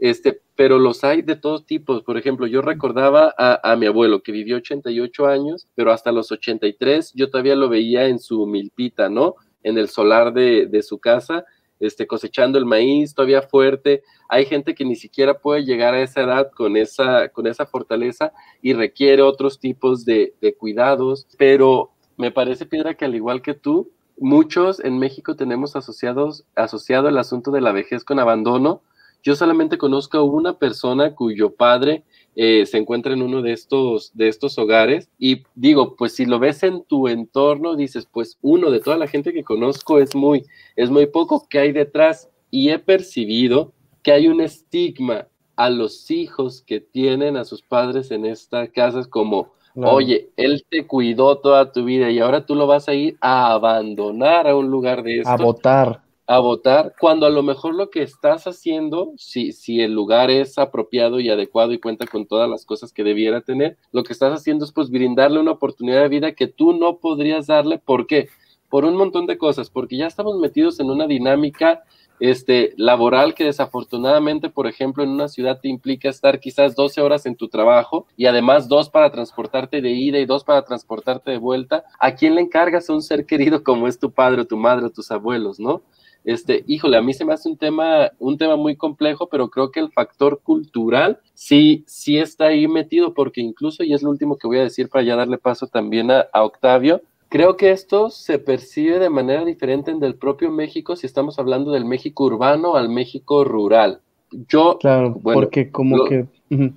[0.00, 2.02] Este, pero los hay de todos tipos.
[2.02, 6.32] Por ejemplo, yo recordaba a, a, mi abuelo que vivió 88 años, pero hasta los
[6.32, 9.36] 83 yo todavía lo veía en su milpita, ¿no?
[9.62, 11.44] En el solar de, de su casa
[11.80, 14.02] este, cosechando el maíz todavía fuerte.
[14.28, 18.32] Hay gente que ni siquiera puede llegar a esa edad con esa, con esa fortaleza
[18.62, 21.26] y requiere otros tipos de, cuidados.
[21.38, 27.08] Pero me parece, Piedra, que al igual que tú, muchos en México tenemos asociados, asociado
[27.08, 28.82] el asunto de la vejez con abandono.
[29.22, 32.04] Yo solamente conozco a una persona cuyo padre
[32.36, 35.08] eh, se encuentra en uno de estos, de estos hogares.
[35.18, 39.08] Y digo, pues si lo ves en tu entorno, dices, pues uno de toda la
[39.08, 40.44] gente que conozco es muy,
[40.76, 42.30] es muy poco que hay detrás.
[42.50, 48.10] Y he percibido que hay un estigma a los hijos que tienen a sus padres
[48.10, 52.66] en estas casas como, oye, él te cuidó toda tu vida y ahora tú lo
[52.66, 55.22] vas a ir a abandonar a un lugar de.
[55.26, 59.92] A votar a votar, cuando a lo mejor lo que estás haciendo, si, si el
[59.92, 64.04] lugar es apropiado y adecuado y cuenta con todas las cosas que debiera tener, lo
[64.04, 67.78] que estás haciendo es pues brindarle una oportunidad de vida que tú no podrías darle.
[67.78, 68.28] ¿Por qué?
[68.68, 71.82] Por un montón de cosas, porque ya estamos metidos en una dinámica
[72.20, 77.26] este, laboral que desafortunadamente, por ejemplo, en una ciudad te implica estar quizás 12 horas
[77.26, 81.38] en tu trabajo y además dos para transportarte de ida y dos para transportarte de
[81.38, 81.82] vuelta.
[81.98, 85.10] ¿A quién le encargas a un ser querido como es tu padre tu madre tus
[85.10, 85.82] abuelos, no?
[86.24, 89.70] Este, híjole, a mí se me hace un tema, un tema muy complejo, pero creo
[89.70, 94.36] que el factor cultural sí, sí está ahí metido, porque incluso, y es lo último
[94.36, 98.38] que voy a decir para ya darle paso también a, Octavio, creo que esto se
[98.38, 102.88] percibe de manera diferente en el propio México si estamos hablando del México urbano al
[102.88, 104.00] México rural.
[104.48, 106.26] Yo, claro, porque como que...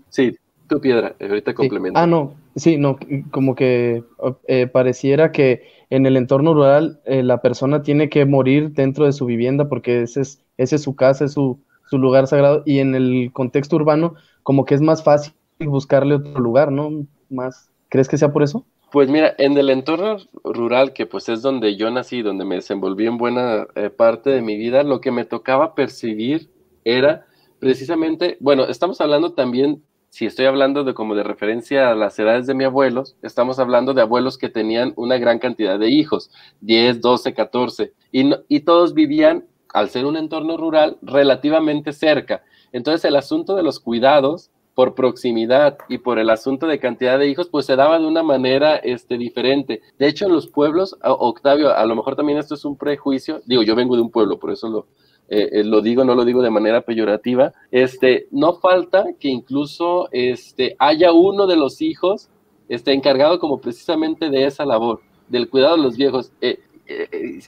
[0.10, 0.36] Sí,
[0.73, 1.99] tu piedra, ahorita complemento.
[1.99, 2.97] Ah, no, sí, no,
[3.31, 4.03] como que
[4.47, 9.12] eh, pareciera que en el entorno rural eh, la persona tiene que morir dentro de
[9.12, 11.59] su vivienda porque ese es, ese es su casa, es su,
[11.89, 16.39] su, lugar sagrado y en el contexto urbano como que es más fácil buscarle otro
[16.39, 17.05] lugar, ¿no?
[17.29, 18.65] Más, ¿crees que sea por eso?
[18.91, 23.07] Pues mira, en el entorno rural, que pues es donde yo nací, donde me desenvolví
[23.07, 26.49] en buena eh, parte de mi vida, lo que me tocaba percibir
[26.83, 27.25] era
[27.59, 29.81] precisamente, bueno, estamos hablando también
[30.13, 33.95] si estoy hablando de como de referencia a las edades de mis abuelos, estamos hablando
[33.95, 36.30] de abuelos que tenían una gran cantidad de hijos,
[36.62, 42.43] 10, 12, 14, y, y todos vivían, al ser un entorno rural, relativamente cerca.
[42.71, 47.28] Entonces el asunto de los cuidados por proximidad y por el asunto de cantidad de
[47.28, 49.82] hijos, pues se daba de una manera este, diferente.
[49.97, 53.63] De hecho, en los pueblos, Octavio, a lo mejor también esto es un prejuicio, digo,
[53.63, 54.88] yo vengo de un pueblo, por eso lo,
[55.29, 60.09] eh, eh, lo digo, no lo digo de manera peyorativa, este, no falta que incluso
[60.12, 62.29] este, haya uno de los hijos
[62.69, 66.31] este, encargado como precisamente de esa labor, del cuidado de los viejos.
[66.41, 66.59] Eh,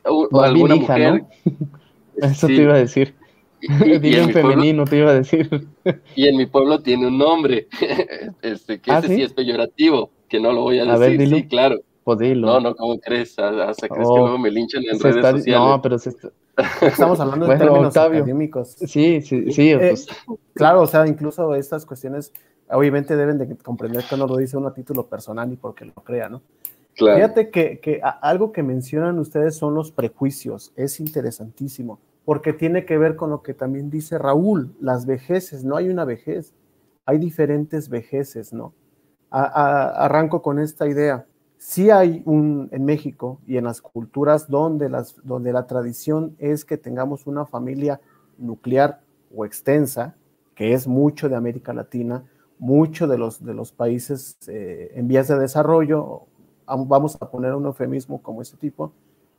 [0.06, 1.26] o alguna mujer.
[2.18, 3.14] Eso te iba a decir.
[3.62, 3.68] Y,
[4.16, 5.68] en femenino te iba a decir.
[6.16, 7.68] Y en mi pueblo tiene un nombre,
[8.42, 9.22] este, que ¿Ah, ese sí?
[9.22, 11.80] es peyorativo, que no lo voy a, decir, sí, claro.
[12.04, 13.38] Pues no, no, ¿cómo crees?
[13.40, 15.48] Hasta crees que oh, luego me linchan en redes sociales.
[15.48, 16.30] No, pero se está,
[16.82, 18.76] Estamos hablando de términos académicos.
[18.80, 19.72] Sí, sí, sí.
[19.72, 20.08] Eh, pues.
[20.54, 22.32] claro, o sea, incluso estas cuestiones,
[22.70, 25.94] obviamente deben de comprender que no lo dice uno a título personal y porque lo
[25.94, 26.42] crea, ¿no?
[26.96, 27.18] Claro.
[27.18, 30.72] Fíjate que, que algo que mencionan ustedes son los prejuicios.
[30.78, 35.66] Es interesantísimo, porque tiene que ver con lo que también dice Raúl, las vejeces.
[35.66, 36.54] No hay una vejez,
[37.06, 38.74] hay diferentes vejeces, ¿no?
[39.32, 41.26] arranco con esta idea
[41.58, 46.66] sí hay un, en México y en las culturas donde, las, donde la tradición es
[46.66, 48.02] que tengamos una familia
[48.38, 49.02] nuclear
[49.36, 50.16] o extensa,
[50.54, 52.24] que es mucho de América Latina,
[52.60, 56.22] mucho de los, de los países eh, en vías de desarrollo,
[56.66, 58.92] vamos a poner un eufemismo como este tipo,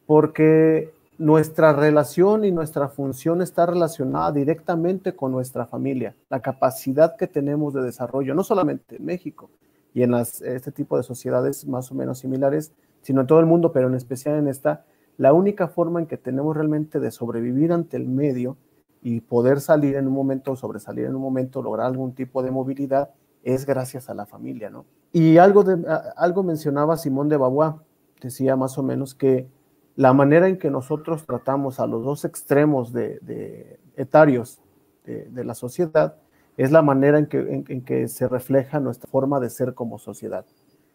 [0.06, 7.26] porque nuestra relación y nuestra función está relacionada directamente con nuestra familia, la capacidad que
[7.26, 9.50] tenemos de desarrollo, no solamente en México,
[9.96, 13.72] y en este tipo de sociedades más o menos similares, sino en todo el mundo,
[13.72, 14.84] pero en especial en esta,
[15.16, 18.58] la única forma en que tenemos realmente de sobrevivir ante el medio
[19.00, 23.08] y poder salir en un momento, sobresalir en un momento, lograr algún tipo de movilidad,
[23.42, 24.84] es gracias a la familia, ¿no?
[25.14, 25.82] Y algo, de,
[26.16, 27.76] algo mencionaba Simón de Beauvoir,
[28.20, 29.48] decía más o menos que
[29.94, 34.60] la manera en que nosotros tratamos a los dos extremos de, etarios
[35.06, 36.16] de, la sociedad
[36.56, 40.46] es la manera en que, en que se refleja nuestra forma de ser como sociedad.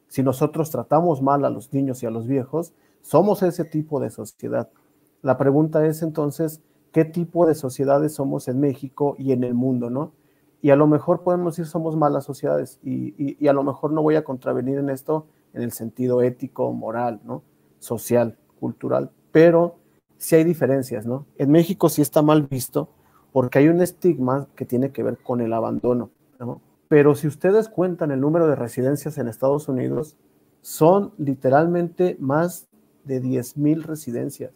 [0.08, 4.10] Si nosotros tratamos mal a los niños y a los viejos, somos ese tipo de
[4.10, 4.69] sociedad.
[5.21, 9.89] La pregunta es entonces, ¿qué tipo de sociedades somos en México y en el mundo,
[9.89, 10.12] no?
[10.62, 14.15] Y a lo mejor podemos decir somos malas sociedades y, a lo mejor no voy
[14.15, 17.43] a contravenir en esto en el sentido ético, moral, ¿no?
[17.80, 19.78] Social, cultural, pero
[20.17, 21.26] sí hay diferencias, ¿no?
[21.38, 22.89] En México sí está mal visto
[23.32, 26.62] porque hay un estigma que tiene que ver con el abandono, ¿no?
[26.88, 30.17] Pero si ustedes cuentan el número de residencias en Estados Unidos,
[30.60, 32.67] son literalmente más
[33.06, 34.52] de 10.000 residencias.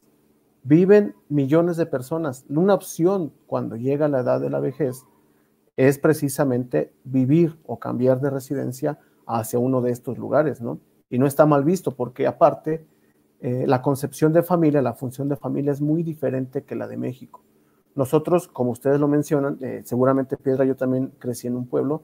[0.64, 2.46] Viven millones de personas.
[2.50, 5.06] Una opción cuando llega la edad de la vejez
[5.78, 10.80] es precisamente vivir o cambiar de residencia hacia uno de estos lugares, ¿no?
[11.10, 12.86] Y no está mal visto porque aparte
[13.40, 16.98] eh, la concepción de familia, la función de familia es muy diferente que la de
[16.98, 17.44] México.
[17.96, 22.04] Nosotros, como ustedes lo mencionan, eh, seguramente Piedra, yo también crecí en un pueblo,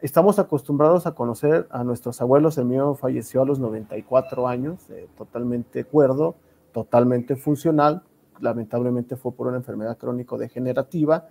[0.00, 2.58] estamos acostumbrados a conocer a nuestros abuelos.
[2.58, 6.34] El mío falleció a los 94 años, eh, totalmente cuerdo,
[6.72, 8.02] totalmente funcional.
[8.40, 11.28] Lamentablemente fue por una enfermedad crónico-degenerativa,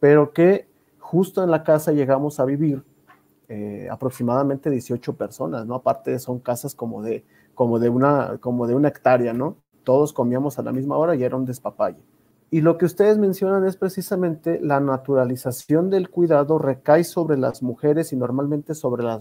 [0.00, 0.66] pero que
[0.98, 2.82] justo en la casa llegamos a vivir
[3.48, 5.74] eh, aproximadamente 18 personas, ¿no?
[5.74, 9.58] Aparte son casas como de, como, de una, como de una hectárea, ¿no?
[9.84, 12.02] Todos comíamos a la misma hora y era un despapalle.
[12.56, 18.14] Y lo que ustedes mencionan es precisamente la naturalización del cuidado recae sobre las mujeres
[18.14, 19.20] y normalmente sobre las,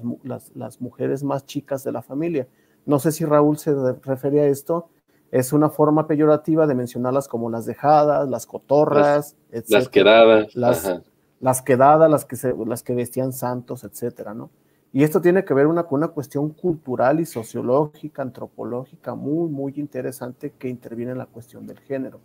[0.53, 2.47] las, mujeres más chicas de la familia.
[2.85, 4.87] No sé si Raúl se refiere a esto.
[5.31, 10.55] Es una forma peyorativa de mencionarlas como las dejadas, las cotorras, las, Las quedadas.
[10.55, 11.01] Las,
[11.41, 14.49] las quedadas, las que, se, las que vestían santos, etcétera, ¿no?
[14.93, 19.73] Y esto tiene que ver una, con una cuestión cultural y sociológica, antropológica muy, muy
[19.75, 22.21] interesante que interviene en la cuestión del género.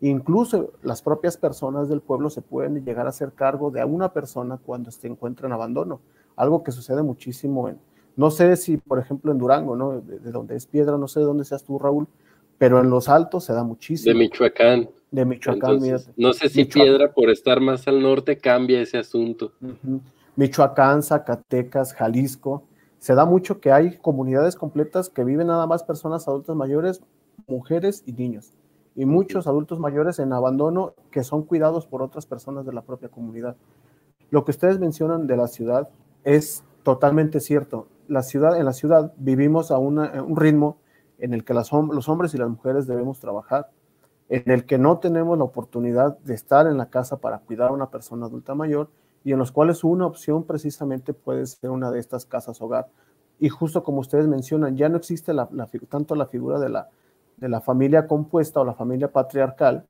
[0.00, 4.56] Incluso las propias personas del pueblo se pueden llegar a hacer cargo de una persona
[4.56, 6.00] cuando se encuentra en abandono,
[6.36, 7.78] algo que sucede muchísimo en,
[8.16, 10.00] no sé si por ejemplo en Durango, ¿no?
[10.00, 12.06] De, donde es piedra, no sé de dónde seas tú, Raúl,
[12.56, 14.12] pero en los altos se da muchísimo.
[14.12, 15.80] De Michoacán de Michoacán.
[16.16, 19.52] no sé si Piedra, por estar más al norte, cambia ese asunto.
[20.36, 22.64] Michoacán, Zacatecas, Jalisco.
[22.98, 27.00] Se da mucho que hay comunidades completas que viven nada más personas adultas mayores,
[27.46, 28.52] mujeres y niños.
[28.94, 33.08] Y muchos adultos mayores en abandono que son cuidados por otras personas de la propia
[33.08, 33.56] comunidad.
[34.30, 35.88] Lo que ustedes mencionan de la ciudad
[36.24, 37.86] es totalmente cierto.
[38.08, 40.78] La ciudad, en la ciudad vivimos a un ritmo
[41.18, 43.70] en el que los hombres y las mujeres debemos trabajar
[44.30, 47.72] en el que no tenemos la oportunidad de estar en la casa para cuidar a
[47.72, 48.88] una persona adulta mayor
[49.24, 52.88] y en los cuales una opción precisamente puede ser una de estas casas hogar.
[53.40, 55.48] Y justo como ustedes mencionan, ya no existe la,
[55.88, 56.88] tanto la figura de la,
[57.40, 59.86] de la familia compuesta o la familia patriarcal,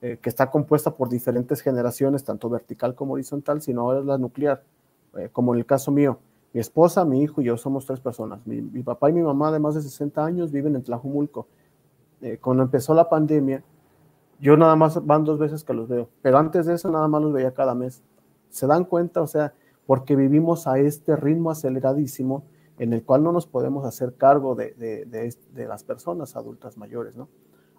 [0.00, 4.18] eh, que está compuesta por diferentes generaciones, tanto vertical como horizontal, sino ahora es la
[4.18, 4.62] nuclear,
[5.16, 6.18] eh, como en el caso mío.
[6.52, 8.46] Mi esposa, mi hijo y yo somos tres personas.
[8.46, 11.46] Mi, papá y mi mamá de más de 60 años viven en Tlajumulco.
[12.20, 13.64] Eh, cuando empezó la pandemia,
[14.38, 17.22] yo nada más van dos veces que los veo, pero antes de eso nada más
[17.22, 18.02] los veía cada mes.
[18.50, 19.22] ¿Se dan cuenta?
[19.22, 19.54] O sea,
[19.86, 22.44] porque vivimos a este ritmo aceleradísimo
[22.82, 27.28] en el cual no nos podemos hacer cargo de, de, las personas adultas mayores, ¿no?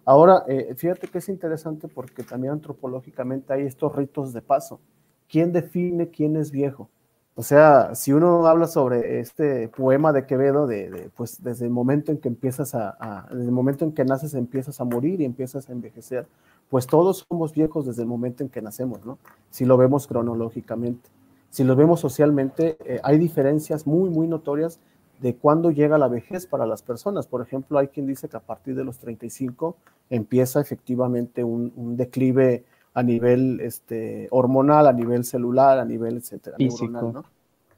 [0.06, 4.80] Ahora, eh, fíjate que es interesante porque también antropológicamente hay estos ritos de paso.
[5.28, 6.88] ¿Quién define quién es viejo?
[7.34, 12.10] O sea, si uno habla sobre este poema de Quevedo, de, pues desde el momento
[12.10, 15.68] en que empiezas a, desde el momento en que naces empiezas a morir y empiezas
[15.68, 16.26] a envejecer,
[16.70, 19.18] pues todos somos viejos desde el momento en que nacemos, ¿no?
[19.50, 21.10] Si lo vemos cronológicamente.
[21.50, 24.80] Si lo vemos socialmente, eh, hay diferencias muy, muy notorias
[25.20, 27.26] de cuándo llega la vejez para las personas.
[27.26, 29.76] Por ejemplo, hay quien dice que a partir de los 35
[30.10, 37.24] empieza efectivamente un declive a nivel este, hormonal, a nivel celular, a nivel, etcétera, físico,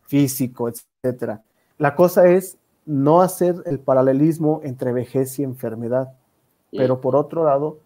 [0.02, 1.42] físico etcétera.
[1.78, 6.12] La cosa es no hacer el paralelismo entre vejez y enfermedad,
[6.70, 7.78] pero por otro lado,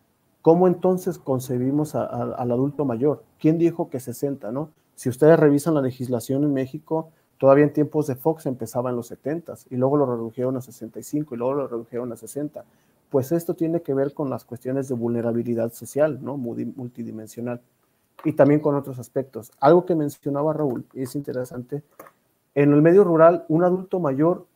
[0.43, 3.23] ¿cómo entonces concebimos al adulto mayor?
[3.39, 4.71] ¿Quién dijo que 60, no?
[4.97, 7.11] Si ustedes revisan la legislación en México,
[7.41, 11.35] todavía en tiempos de Fox empezaba en los 70 y luego lo redujeron a 65
[11.35, 12.65] y luego lo redujeron a 60
[13.11, 16.37] pues esto tiene que ver con las cuestiones de vulnerabilidad social, ¿no?
[16.37, 17.61] Multidimensional.
[18.25, 19.51] Y también con otros aspectos.
[19.59, 21.83] Algo que mencionaba Raúl, y es interesante,
[22.55, 24.47] En el medio rural, un adulto mayor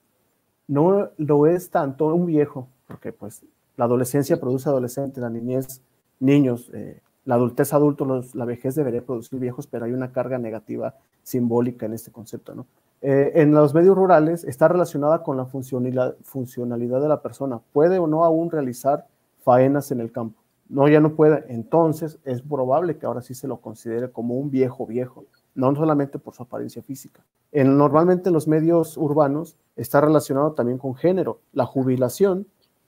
[0.67, 3.45] no lo es tanto un viejo, porque pues
[3.77, 5.81] la adolescencia produce adolescentes, la niñez,
[6.19, 10.95] niños, eh, la adultez adulto, la vejez debería producir viejos, pero hay una carga negativa
[11.23, 12.67] simbólica en este concepto, ¿no?
[13.07, 17.61] Eh, en los medios rurales está relacionada con la funcionalidad, funcionalidad de la persona.
[17.73, 19.07] ¿Puede o no aún realizar
[19.43, 20.41] faenas en el campo?
[20.71, 21.45] No, ya no puede.
[21.49, 26.19] Entonces es probable que ahora sí se lo considere como un viejo viejo, no solamente
[26.19, 27.23] por su apariencia física.
[27.53, 31.41] En, normalmente en los medios urbanos está relacionado también con género.
[31.53, 32.47] La jubilación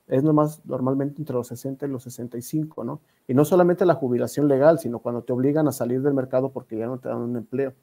[0.08, 3.00] es nomás normalmente entre los 60 y los 65, ¿no?
[3.26, 6.76] Y no solamente la jubilación legal, sino cuando te obligan a salir del mercado porque
[6.78, 7.74] ya no te dan un empleo.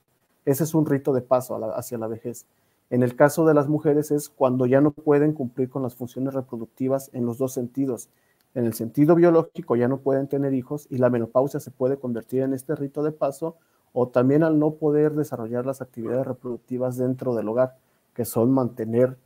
[0.46, 2.46] Ese es un rito de paso hacia la vejez.
[2.90, 6.34] En el caso de las mujeres es cuando ya no pueden cumplir con las funciones
[6.34, 8.10] reproductivas en los dos sentidos.
[8.54, 12.44] En el sentido biológico ya no pueden tener hijos y la menopausia se puede convertir
[12.44, 13.56] en este rito de paso
[13.94, 17.78] o también al no poder desarrollar las actividades reproductivas dentro del hogar,
[18.14, 19.18] que son mantener,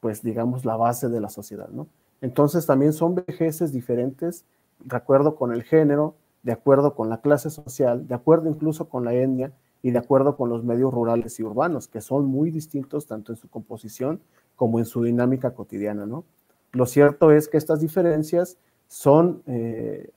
[0.00, 1.88] pues digamos, la base de la sociedad, ¿no?
[2.20, 4.44] Entonces también son vejeces diferentes,
[4.80, 9.04] de acuerdo con el género, de acuerdo con la clase social, de acuerdo incluso con
[9.04, 9.52] la etnia
[9.82, 13.36] y de acuerdo con los medios rurales y urbanos, que son muy distintos tanto en
[13.36, 14.20] su composición
[14.56, 16.24] como en su dinámica cotidiana, ¿no?
[16.72, 18.58] Lo cierto es que estas diferencias
[18.88, 20.10] son, eh,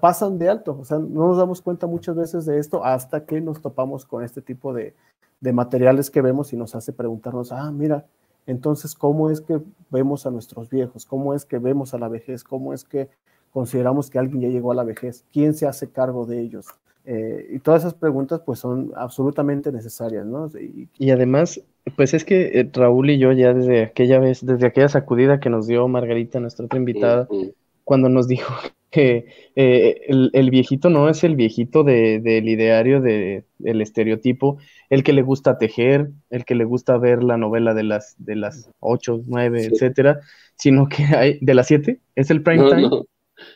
[0.00, 3.40] pasan de alto, o sea, no nos damos cuenta muchas veces de esto hasta que
[3.40, 4.94] nos topamos con este tipo de,
[5.40, 8.06] de materiales que vemos y nos hace preguntarnos, ah, mira,
[8.46, 11.06] entonces, ¿cómo es que vemos a nuestros viejos?
[11.06, 12.44] ¿Cómo es que vemos a la vejez?
[12.44, 13.08] ¿Cómo es que
[13.52, 15.24] consideramos que alguien ya llegó a la vejez?
[15.32, 16.66] ¿Quién se hace cargo de ellos?
[17.04, 20.48] Eh, y todas esas preguntas pues son absolutamente necesarias, ¿no?
[20.98, 21.60] Y, además,
[21.96, 25.50] pues es que eh, Raúl y yo ya desde aquella vez, desde aquella sacudida que
[25.50, 27.28] nos dio Margarita, nuestra otra invitada,
[27.84, 28.52] cuando nos dijo
[28.92, 29.24] que
[29.56, 34.58] eh, el, viejito no es el viejito del ideario del estereotipo,
[34.90, 38.36] el que le gusta tejer, el que le gusta ver la novela de las de
[38.36, 40.20] las 8, 9, etcétera,
[40.56, 42.90] sino que hay de las 7, es el prime time.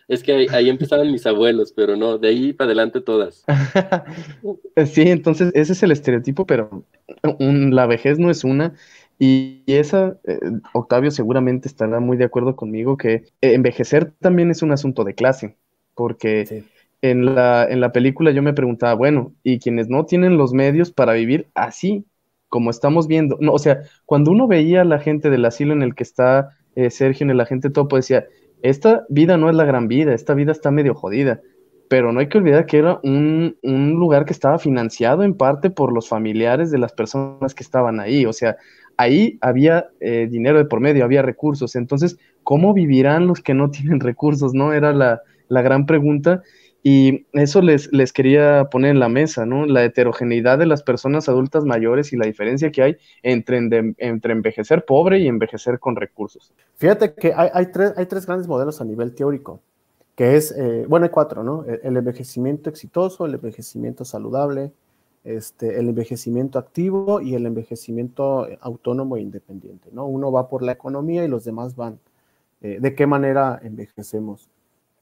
[0.08, 3.44] Es que ahí, empezaban mis abuelos, pero no, de ahí para adelante todas.
[4.86, 6.84] sí, entonces ese es el estereotipo, pero
[7.38, 8.74] la vejez no es una.
[9.18, 10.38] Y, esa, eh,
[10.72, 15.56] Octavio seguramente estará muy de acuerdo conmigo que envejecer también es un asunto de clase,
[15.94, 16.64] porque
[17.02, 20.92] en, la, en la película yo me preguntaba, bueno, ¿y quienes no tienen los medios
[20.92, 22.04] para vivir así,
[22.48, 23.38] como estamos viendo?
[23.40, 26.50] No, o sea, cuando uno veía a la gente del asilo en el que está
[26.76, 28.26] eh, Sergio, en el agente topo, decía,
[28.62, 31.40] esta vida no es la gran vida, esta vida está medio jodida,
[31.88, 35.92] pero no hay que olvidar que era un, lugar que estaba financiado en parte por
[35.92, 38.56] los familiares de las personas que estaban ahí, o sea,
[38.96, 43.70] ahí había eh, dinero de por medio, había recursos, entonces, ¿cómo vivirán los que no
[43.70, 44.54] tienen recursos?
[44.54, 46.42] No era la, la gran pregunta.
[46.88, 49.66] Y eso les, les quería poner en la mesa, ¿no?
[49.66, 53.58] La heterogeneidad de las personas adultas mayores y la diferencia que hay entre,
[53.98, 56.52] entre envejecer pobre y envejecer con recursos.
[56.76, 59.60] Fíjate que hay, hay, tres, hay tres grandes modelos a nivel teórico,
[60.14, 61.64] que es, eh, bueno, hay cuatro, ¿no?
[61.64, 64.70] El envejecimiento exitoso, el envejecimiento saludable,
[65.26, 70.06] este, el envejecimiento activo y el envejecimiento autónomo e independiente, ¿no?
[70.06, 71.98] Uno va por la economía y los demás van.
[72.62, 74.48] Eh, ¿De qué manera envejecemos?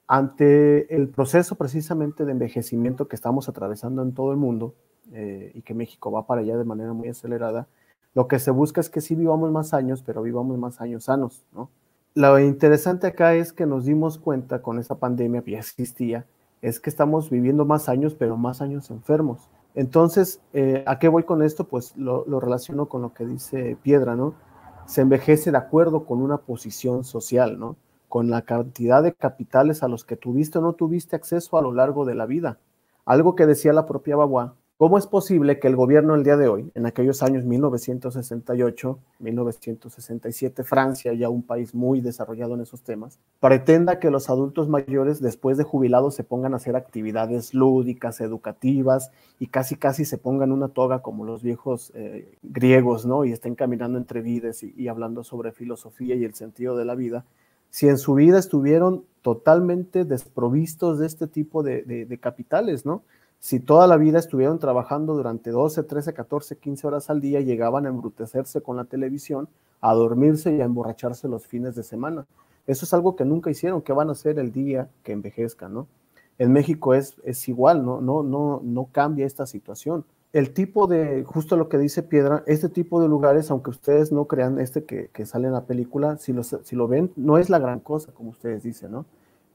[0.07, 4.75] ante el proceso precisamente de envejecimiento que estamos atravesando en todo el mundo
[5.13, 7.67] eh, y que México va para allá de manera muy acelerada,
[8.15, 11.45] lo que se busca es que sí vivamos más años, pero vivamos más años sanos,
[11.53, 11.71] ¿no?
[12.15, 16.25] Lo interesante acá es que nos dimos cuenta con esta pandemia que existía,
[16.63, 19.49] es que estamos viviendo más años, pero más años enfermos.
[19.75, 21.65] Entonces, eh, ¿a qué voy con esto?
[21.65, 24.35] Pues lo, relaciono con lo que dice Piedra, ¿no?
[24.87, 27.77] Se envejece de acuerdo con una posición social, ¿no?
[28.15, 31.73] con la cantidad de capitales a los que tuviste o no tuviste acceso a lo
[31.73, 32.61] largo de la vida.
[33.05, 36.49] Algo que decía la propia Bagua, ¿cómo es posible que el gobierno el día de
[36.49, 43.19] hoy, en aquellos años 1968, 1967, Francia, ya un país muy desarrollado en esos temas,
[43.41, 49.11] pretenda que los adultos mayores después de jubilados se pongan a hacer actividades lúdicas, educativas
[49.39, 53.25] y casi casi se pongan una toga como los viejos eh, griegos, ¿no?
[53.25, 56.95] Y estén caminando entre vides y, y hablando sobre filosofía y el sentido de la
[56.95, 57.25] vida?
[57.75, 63.03] si en su vida estuvieron totalmente desprovistos de este tipo de, capitales, ¿no?
[63.45, 67.85] Si toda la vida estuvieron trabajando durante 12, 13, 14, 15 horas al día, llegaban
[67.85, 69.51] a embrutecerse con la televisión,
[69.83, 72.25] a dormirse y a emborracharse los fines de semana.
[72.67, 75.87] Eso es algo que nunca hicieron, que van a hacer el día que envejezcan, ¿no?
[76.39, 78.01] En México es, es igual, ¿no?
[78.01, 82.71] No, no, no cambia esta situación el tipo de, justo lo que dice Piedra, este
[82.71, 86.43] tipo de lugares, aunque ustedes no crean este que, sale en la película, si lo,
[86.43, 89.05] si lo ven, no es la gran cosa, como ustedes dicen, ¿no?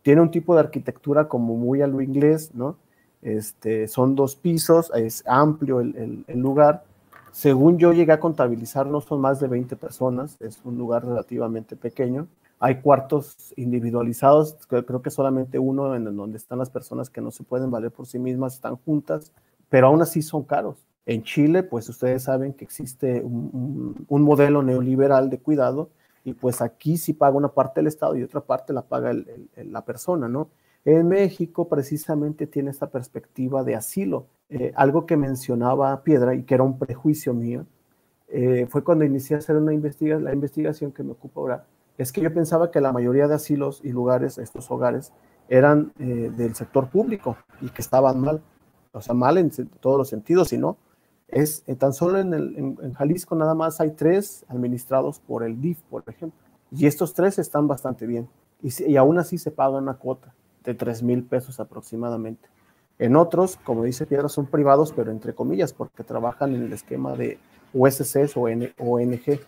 [0.03, 2.77] Tiene un tipo de arquitectura como muy a lo inglés, ¿no?
[3.21, 6.83] Este, son dos pisos, es amplio el, lugar,
[7.31, 11.75] según yo llegué a contabilizar, no son más de 20 personas, es un lugar relativamente
[11.75, 12.27] pequeño.
[12.59, 17.43] Hay cuartos individualizados, creo que solamente uno en donde están las personas que no se
[17.43, 19.31] pueden valer por sí mismas están juntas,
[19.69, 20.77] pero aún así son caros.
[21.05, 25.89] En Chile, pues ustedes saben que existe un, modelo neoliberal de cuidado
[26.23, 29.13] y pues aquí sí paga una parte del Estado y otra parte la paga
[29.55, 30.49] la persona, ¿no?
[30.85, 34.27] En México precisamente tiene esta perspectiva de asilo.
[34.49, 37.65] Eh, algo que mencionaba Piedra y que era un prejuicio mío,
[38.29, 41.65] eh, fue cuando inicié a hacer la investigación que me ocupa ahora,
[41.97, 45.11] es que yo pensaba que la mayoría de asilos y lugares, estos hogares,
[45.49, 48.41] eran eh, del sector público y que estaban mal,
[48.91, 50.77] o sea, mal en todos los sentidos, sino
[51.27, 56.03] es tan solo en, en, Jalisco nada más hay tres administrados por el DIF, por
[56.07, 56.39] ejemplo,
[56.71, 58.27] y estos tres están bastante bien,
[58.63, 60.33] y, y aún así se paga una cuota
[60.63, 62.47] de 3 mil pesos aproximadamente.
[62.99, 67.15] En otros, como dice Piedra, son privados, pero entre comillas, porque trabajan en el esquema
[67.15, 67.39] de
[67.73, 69.39] USCs o ONG.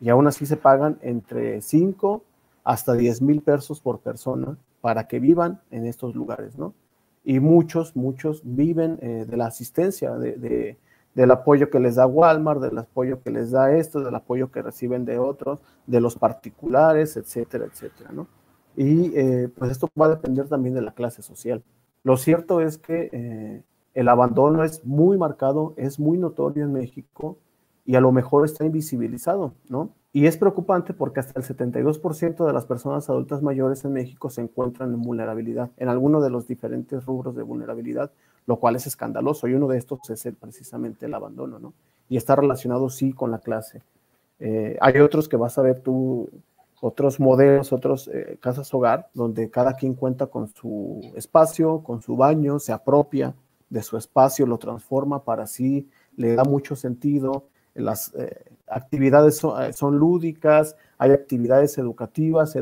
[0.00, 2.22] Y aún así se pagan entre 5
[2.64, 6.74] hasta 10 mil pesos por persona para que vivan en estos lugares, ¿no?
[7.22, 10.78] Y muchos, muchos viven eh, de la asistencia, de,
[11.14, 14.62] del apoyo que les da Walmart, del apoyo que les da esto, del apoyo que
[14.62, 18.26] reciben de otros, de los particulares, etcétera, etcétera, ¿no?
[18.80, 21.62] Y eh, pues esto va a depender también de la clase social.
[22.02, 23.62] Lo cierto es que eh,
[23.92, 27.36] el abandono es muy marcado, es muy notorio en México
[27.84, 29.90] y a lo mejor está invisibilizado, ¿no?
[30.14, 34.40] Y es preocupante porque hasta el 72% de las personas adultas mayores en México se
[34.40, 38.10] encuentran en vulnerabilidad, en alguno de los diferentes rubros de vulnerabilidad,
[38.46, 39.46] lo cual es escandaloso.
[39.46, 41.74] Y uno de estos es precisamente el abandono, ¿no?
[42.08, 43.82] Y está relacionado, sí, con la clase.
[44.38, 46.30] Eh, hay otros que vas a ver tú
[46.80, 52.16] otros modelos, otros eh, casas hogar, donde cada quien cuenta con su espacio, con su
[52.16, 53.34] baño, se apropia
[53.68, 57.46] de su espacio, lo transforma para sí, le da mucho sentido.
[57.74, 62.56] Las eh, actividades eh, son, lúdicas, hay actividades educativas,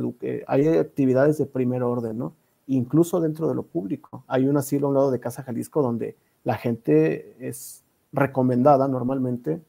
[0.46, 2.34] hay actividades de primer orden, ¿no?
[2.66, 4.24] Incluso dentro de lo público.
[4.26, 9.60] Hay un asilo a un lado de Casa Jalisco donde la gente es recomendada normalmente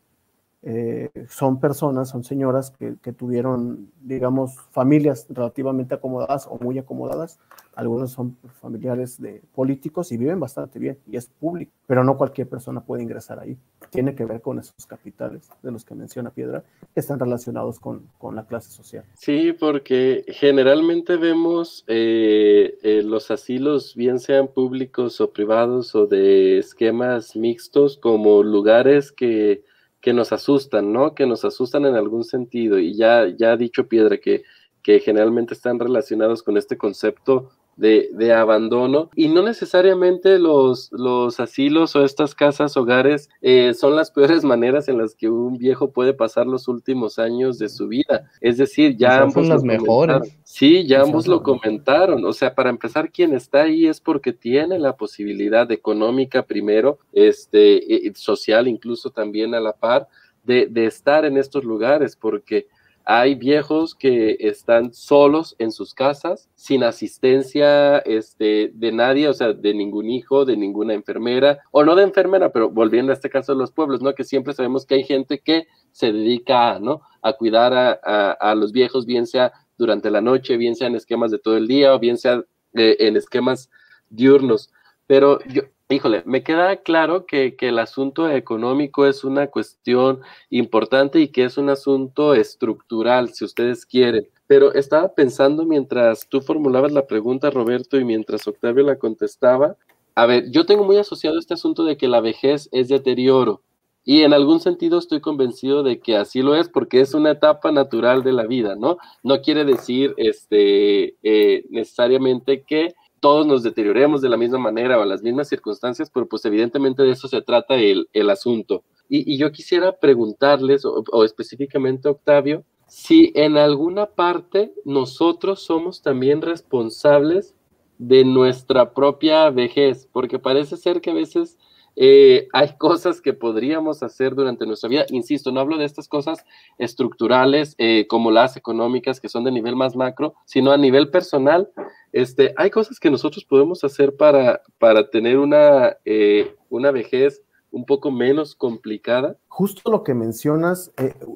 [0.62, 7.39] eh, son personas, son señoras que, tuvieron, digamos, familias relativamente acomodadas o muy acomodadas.
[7.76, 12.49] Algunos son familiares de políticos y viven bastante bien y es público, pero no cualquier
[12.49, 13.57] persona puede ingresar ahí.
[13.89, 18.10] Tiene que ver con esos capitales de los que menciona Piedra, que están relacionados con,
[18.34, 19.05] la clase social.
[19.16, 26.60] Sí, porque generalmente vemos eh, eh, los asilos, bien sean públicos o privados o de
[26.60, 29.64] esquemas mixtos, como lugares que
[30.02, 31.14] que nos asustan, ¿no?
[31.16, 32.80] Que nos asustan en algún sentido.
[32.80, 34.43] Y ya, ya ha dicho Piedra que,
[34.82, 41.96] que generalmente están relacionados con este concepto de, abandono y no necesariamente los, los asilos
[41.96, 46.14] o estas casas hogares eh, son las peores maneras en las que un viejo puede
[46.14, 48.30] pasar los últimos años de su vida.
[48.42, 50.38] Es decir, ya ambos son las mejores.
[50.44, 52.26] Sí, ya ambos lo comentaron.
[52.26, 58.12] O sea, para empezar, quien está ahí es porque tiene la posibilidad económica primero, este,
[58.16, 60.08] social incluso también a la par,
[60.44, 62.68] de, de estar en estos lugares, porque
[63.12, 69.51] hay viejos que están solos en sus casas, sin asistencia este, de nadie, o sea,
[69.51, 73.53] de ningún hijo, de ninguna enfermera, o no de enfermera, pero volviendo a este caso
[73.53, 74.14] de los pueblos, ¿no?
[74.14, 77.01] Que siempre sabemos que hay gente que se dedica a, ¿no?
[77.24, 81.39] A cuidar a, los viejos, bien sea durante la noche, bien sea en esquemas de
[81.39, 82.43] todo el día, o bien sea
[82.76, 83.72] eh, en esquemas
[84.12, 84.72] diurnos.
[85.07, 90.20] Pero yo, Híjole, me queda claro que, el asunto económico es una cuestión
[90.52, 94.28] importante y que es un asunto estructural, si ustedes quieren.
[94.46, 99.78] Pero estaba pensando mientras tú formulabas la pregunta, Roberto, y mientras Octavio la contestaba.
[100.14, 103.64] A ver, yo tengo muy asociado este asunto de que la vejez es deterioro.
[104.06, 107.72] Y en algún sentido estoy convencido de que así lo es porque es una etapa
[107.72, 109.00] natural de la vida, ¿no?
[109.24, 115.04] No quiere decir este, eh, necesariamente que todos nos deterioremos de la misma manera o
[115.04, 118.84] en las mismas circunstancias, pero pues evidentemente de eso se trata el, asunto.
[119.08, 127.56] Y, yo quisiera preguntarles, o, específicamente Octavio, si en alguna parte nosotros somos también responsables
[127.98, 131.58] de nuestra propia vejez, porque parece ser que a veces
[132.02, 135.06] eh, hay cosas que podríamos hacer durante nuestra vida.
[135.10, 136.45] Insisto, no hablo de estas cosas
[136.78, 141.70] estructurales eh, como las económicas que son de nivel más macro, sino a nivel personal.
[142.14, 147.86] Este, hay cosas que nosotros podemos hacer para, para tener una, eh, una vejez un
[147.86, 149.36] poco menos complicada.
[149.50, 150.93] Justo lo que mencionas,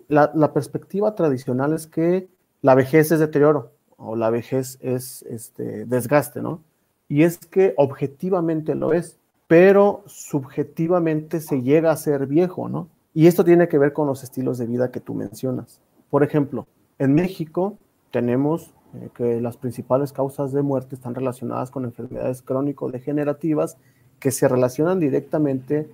[0.08, 2.30] la, la, perspectiva tradicional es que
[2.62, 6.64] la vejez es deterioro o la vejez es este, desgaste, ¿no?
[7.10, 9.20] Y es que objetivamente lo es
[9.54, 12.90] pero subjetivamente se llega a ser viejo, ¿no?
[13.14, 15.80] Y esto tiene que ver con los estilos de vida que tú mencionas.
[16.10, 16.66] Por ejemplo,
[16.98, 17.78] en México
[18.10, 23.78] tenemos eh, que las principales causas de muerte están relacionadas con enfermedades crónico-degenerativas
[24.18, 25.88] que se relacionan directamente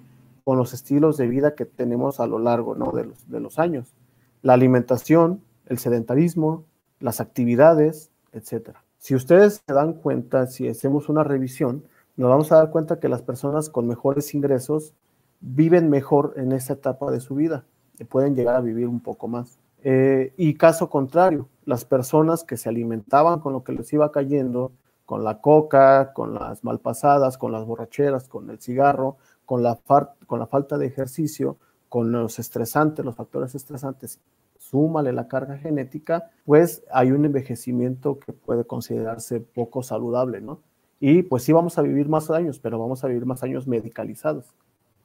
[0.45, 3.93] con los estilos de vida que tenemos a lo largo de, los, de los años.
[4.41, 6.63] La alimentación, el sedentarismo,
[7.01, 8.77] las actividades, etc.
[8.99, 11.83] Si ustedes se dan cuenta, si hacemos una revisión,
[12.19, 14.93] nos vamos a dar cuenta que las personas con mejores ingresos
[15.39, 17.63] viven mejor en esta etapa de su vida,
[17.97, 19.57] y pueden llegar a vivir un poco más.
[19.83, 24.73] Eh, y caso contrario, las personas que se alimentaban con lo que les iba cayendo,
[25.05, 29.15] con la coca, con las malpasadas, con las borracheras, con el cigarro,
[29.45, 29.79] con la,
[30.27, 31.55] con la falta de ejercicio,
[31.87, 34.19] con los estresantes, los factores estresantes,
[34.57, 40.59] súmale la carga genética, pues hay un envejecimiento que puede considerarse poco saludable, ¿no?
[40.99, 44.53] Y pues sí vamos a vivir más años, pero vamos a vivir más años medicalizados.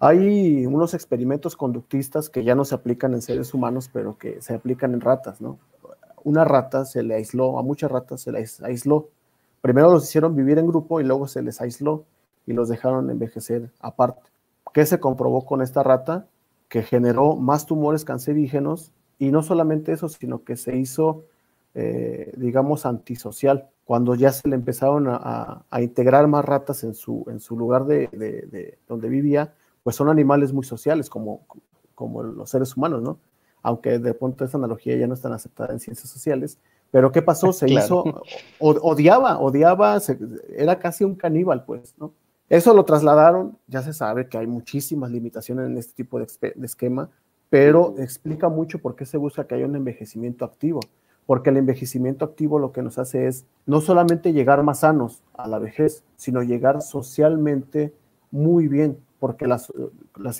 [0.01, 4.55] Hay unos experimentos conductistas que ya no se aplican en seres humanos, pero que se
[4.55, 5.59] aplican en ratas, ¿no?
[6.25, 9.09] Una rata se le aisló, a muchas ratas se les aisló.
[9.61, 12.05] Primero los hicieron vivir en grupo y luego se les aisló
[12.47, 14.23] y los dejaron envejecer aparte.
[14.73, 16.27] ¿Qué se comprobó con esta rata?
[16.69, 21.25] Que generó más tumores cancerígenos y no solamente eso, sino que se hizo,
[21.75, 23.69] eh, digamos, antisocial.
[23.85, 28.79] Cuando ya se le empezaron a, integrar más ratas en su, en su lugar de,
[28.89, 31.47] donde vivía, pues son animales muy sociales, como,
[31.95, 33.19] como los seres humanos, ¿no?
[33.63, 36.59] Aunque de pronto esa analogía ya no es tan aceptada en ciencias sociales.
[36.91, 37.53] Pero ¿qué pasó?
[37.53, 38.23] Se hizo,
[38.59, 39.99] odiaba, odiaba,
[40.57, 42.13] era casi un caníbal, pues, ¿no?
[42.49, 46.67] Eso lo trasladaron, ya se sabe que hay muchísimas limitaciones en este tipo de, de
[46.67, 47.11] esquema,
[47.51, 50.81] pero explica mucho por qué se busca que haya un envejecimiento activo,
[51.27, 55.49] porque el envejecimiento activo lo que nos hace es no solamente llegar más sanos a
[55.49, 57.95] la vejez, sino llegar socialmente
[58.31, 59.71] muy bien, porque las,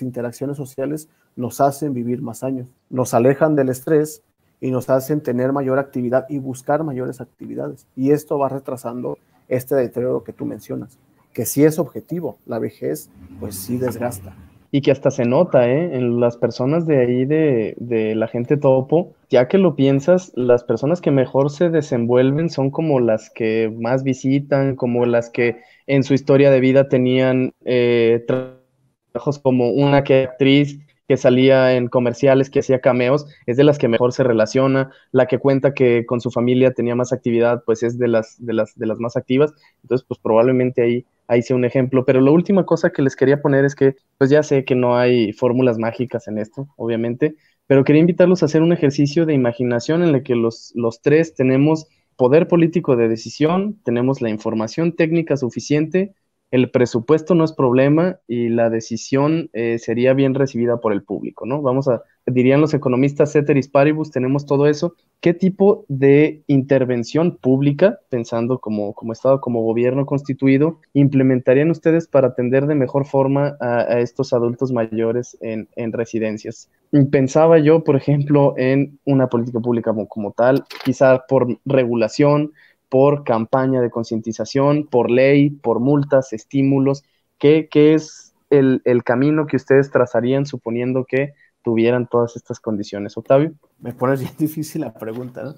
[0.01, 4.21] interacciones sociales nos hacen vivir más años, nos alejan del estrés
[4.61, 7.87] y nos hacen tener mayor actividad y buscar mayores actividades.
[7.95, 9.17] Y esto va retrasando
[9.47, 10.97] este deterioro que tú mencionas,
[11.33, 13.09] que sí es objetivo, la vejez
[13.39, 14.35] pues sí desgasta
[14.75, 15.95] y que hasta se nota ¿eh?
[15.95, 20.65] en las personas de ahí de, de, la gente topo, ya que lo piensas, las
[20.65, 26.03] personas que mejor se desenvuelven son como las que más visitan, como las que en
[26.03, 32.49] su historia de vida tenían eh, trabajos como una que actriz que salía en comerciales,
[32.49, 36.19] que hacía cameos, es de las que mejor se relaciona, la que cuenta que con
[36.19, 39.53] su familia tenía más actividad, pues es de las, de las, de las más activas,
[39.83, 42.05] entonces pues probablemente ahí ahí sea un ejemplo.
[42.05, 44.97] Pero la última cosa que les quería poner es que, pues ya sé que no
[44.97, 47.35] hay fórmulas mágicas en esto, obviamente,
[47.67, 51.33] pero quería invitarlos a hacer un ejercicio de imaginación en el que los, los tres
[51.33, 56.13] tenemos poder político de decisión, tenemos la información técnica suficiente,
[56.55, 61.45] el presupuesto no es problema y la decisión eh, sería bien recibida por el público,
[61.45, 61.61] ¿no?
[61.61, 64.95] Vamos a, dirían los economistas ceteris paribus, tenemos todo eso.
[65.19, 72.27] ¿Qué tipo de intervención pública, pensando como, como Estado, como gobierno constituido, implementarían ustedes para
[72.29, 76.69] atender de mejor forma a, estos adultos mayores en, en, residencias?
[77.11, 82.53] Pensaba yo, por ejemplo, en una política pública como, como tal, quizá por regulación,
[82.95, 87.03] por campaña de concientización, por ley, por multas, estímulos?
[87.37, 93.17] ¿Qué, qué es el, el, camino que ustedes trazarían suponiendo que tuvieran todas estas condiciones?
[93.17, 93.51] Octavio.
[93.79, 95.55] Me pone difícil la pregunta, ¿no?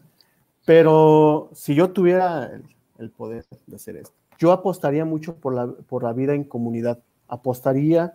[0.66, 2.50] Pero si yo tuviera
[2.98, 7.04] el, poder de hacer esto, yo apostaría mucho por la, por la vida en comunidad,
[7.28, 8.14] apostaría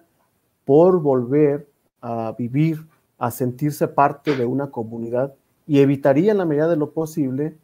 [0.65, 1.69] por volver
[2.01, 5.33] a vivir, a sentirse parte de una comunidad
[5.69, 7.55] y evitaría en la medida de lo posible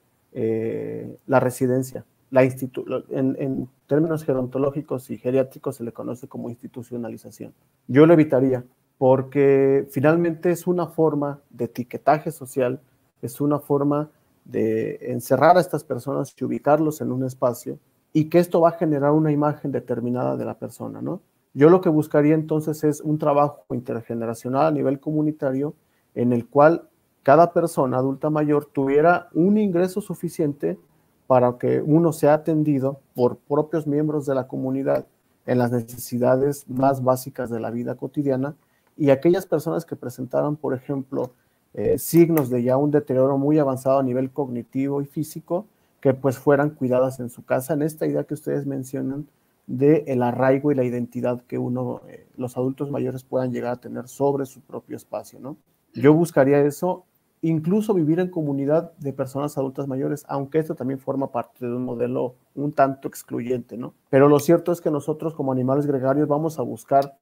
[0.40, 2.04] eh, la residencia.
[2.30, 7.52] La en, en, términos gerontológicos y geriátricos se le conoce como institucionalización.
[7.88, 8.62] Yo lo evitaría
[8.98, 12.80] porque finalmente es una forma de etiquetaje social,
[13.20, 14.10] es una forma
[14.44, 17.80] de encerrar a estas personas y ubicarlos en un espacio
[18.12, 21.20] y que esto va a generar una imagen determinada de la persona, ¿no?
[21.52, 25.74] Yo lo que buscaría entonces es un trabajo intergeneracional a nivel comunitario
[26.14, 26.87] en el cual
[27.22, 30.78] cada persona adulta mayor tuviera un ingreso suficiente
[31.26, 35.06] para que uno sea atendido por propios miembros de la comunidad
[35.46, 38.56] en las necesidades más básicas de la vida cotidiana
[38.96, 41.32] y aquellas personas que presentaran, por ejemplo,
[41.74, 45.66] eh, signos de ya un deterioro muy avanzado a nivel cognitivo y físico,
[46.00, 49.28] que pues fueran cuidadas en su casa, en esta idea que ustedes mencionan
[49.66, 53.80] de el arraigo y la identidad que uno, eh, los adultos mayores puedan llegar a
[53.80, 55.56] tener sobre su propio espacio, ¿no?
[55.94, 57.04] Yo buscaría eso
[57.40, 61.84] incluso vivir en comunidad de personas adultas mayores, aunque esto también forma parte de un
[61.84, 63.94] modelo un tanto excluyente, ¿no?
[64.10, 67.16] Pero lo cierto es que nosotros como animales gregarios vamos a buscar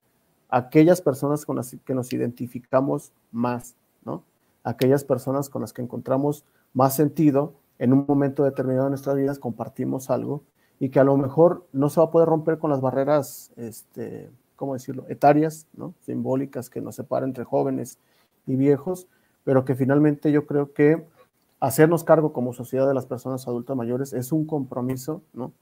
[0.49, 4.23] aquellas personas con las que nos identificamos más, ¿no?
[4.65, 9.39] Aquellas personas con las que encontramos más sentido en un momento determinado de nuestras vidas,
[9.39, 10.43] compartimos algo
[10.79, 14.31] y que a lo mejor no se va a poder romper con las barreras, este,
[14.57, 15.93] ¿cómo decirlo?, etarias, ¿no?
[16.01, 17.99] Simbólicas que nos separan entre jóvenes
[18.47, 19.09] y viejos,
[19.45, 21.05] pero que finalmente yo creo que
[21.61, 25.53] hacernos cargo como sociedad de las personas adultas mayores es un compromiso, ¿no?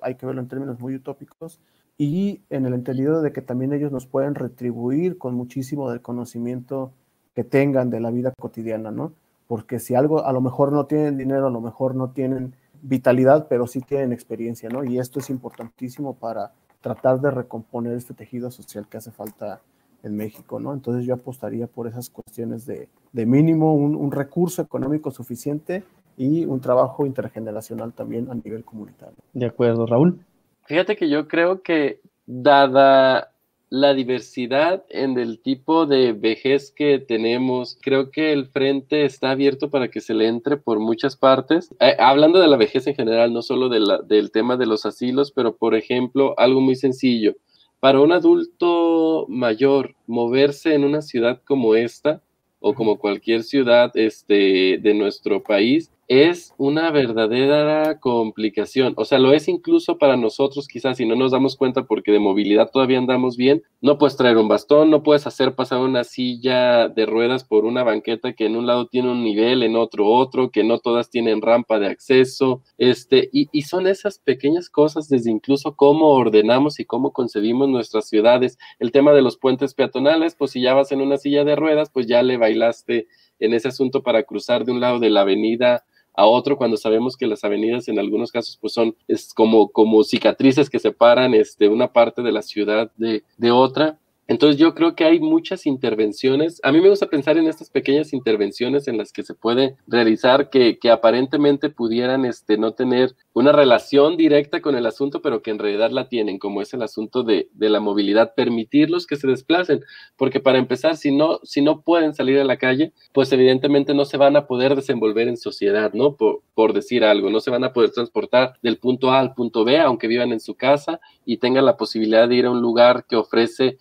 [0.00, 1.60] Hay que verlo en términos muy utópicos
[1.98, 6.92] y en el entendido de que también ellos nos pueden retribuir con muchísimo del conocimiento
[7.34, 9.12] que tengan de la vida cotidiana, ¿no?
[9.46, 13.46] Porque si algo, a lo mejor no tienen dinero, a lo mejor no tienen vitalidad,
[13.48, 14.84] pero sí tienen experiencia, ¿no?
[14.84, 19.60] Y esto es importantísimo para tratar de recomponer este tejido social que hace falta
[20.02, 20.72] en México, ¿no?
[20.72, 25.84] Entonces yo apostaría por esas cuestiones de, mínimo un, recurso económico suficiente
[26.16, 29.16] y un trabajo intergeneracional también a nivel comunitario.
[29.32, 30.20] De acuerdo, Raúl.
[30.64, 33.32] Fíjate que yo creo que dada
[33.72, 37.78] la diversidad en el tipo de vejez que tenemos.
[37.80, 41.70] Creo que el frente está abierto para que se le entre por muchas partes.
[41.80, 45.56] Eh, hablando de la vejez en general, no solo del tema de los asilos, pero
[45.56, 47.34] por ejemplo, algo muy sencillo.
[47.82, 52.22] Para un adulto mayor, moverse en una ciudad como esta
[52.60, 58.94] o como cualquier ciudad este, de nuestro país es una verdadera complicación.
[58.96, 62.18] O sea, lo es incluso para nosotros, quizás si no nos damos cuenta porque de
[62.18, 66.88] movilidad todavía andamos bien, no puedes traer un bastón, no puedes hacer pasar una silla
[66.88, 70.50] de ruedas por una banqueta que en un lado tiene un nivel, en otro otro,
[70.50, 75.30] que no todas tienen rampa de acceso, este, y, y son esas pequeñas cosas desde
[75.30, 78.58] incluso cómo ordenamos y cómo concebimos nuestras ciudades.
[78.78, 81.90] El tema de los puentes peatonales, pues si ya vas en una silla de ruedas,
[81.90, 83.06] pues ya le bailaste
[83.38, 85.84] en ese asunto para cruzar de un lado de la avenida
[86.14, 90.04] a otro cuando sabemos que las avenidas en algunos casos pues son es como, como
[90.04, 93.98] cicatrices que separan este, una parte de la ciudad de, de otra.
[94.28, 96.60] Entonces yo creo que hay muchas intervenciones.
[96.62, 100.48] A mí me gusta pensar en estas pequeñas intervenciones en las que se puede realizar
[100.48, 105.58] que, aparentemente pudieran este, no tener una relación directa con el asunto, pero que en
[105.58, 109.82] realidad la tienen, como es el asunto de, la movilidad, permitirlos que se desplacen,
[110.16, 114.04] porque para empezar, si no, si no pueden salir a la calle, pues evidentemente no
[114.04, 116.16] se van a poder desenvolver en sociedad, ¿no?
[116.16, 116.42] Por,
[116.72, 120.06] decir algo, no se van a poder transportar del punto A al punto B, aunque
[120.06, 123.78] vivan en su casa y tengan la posibilidad de ir a un lugar que ofrece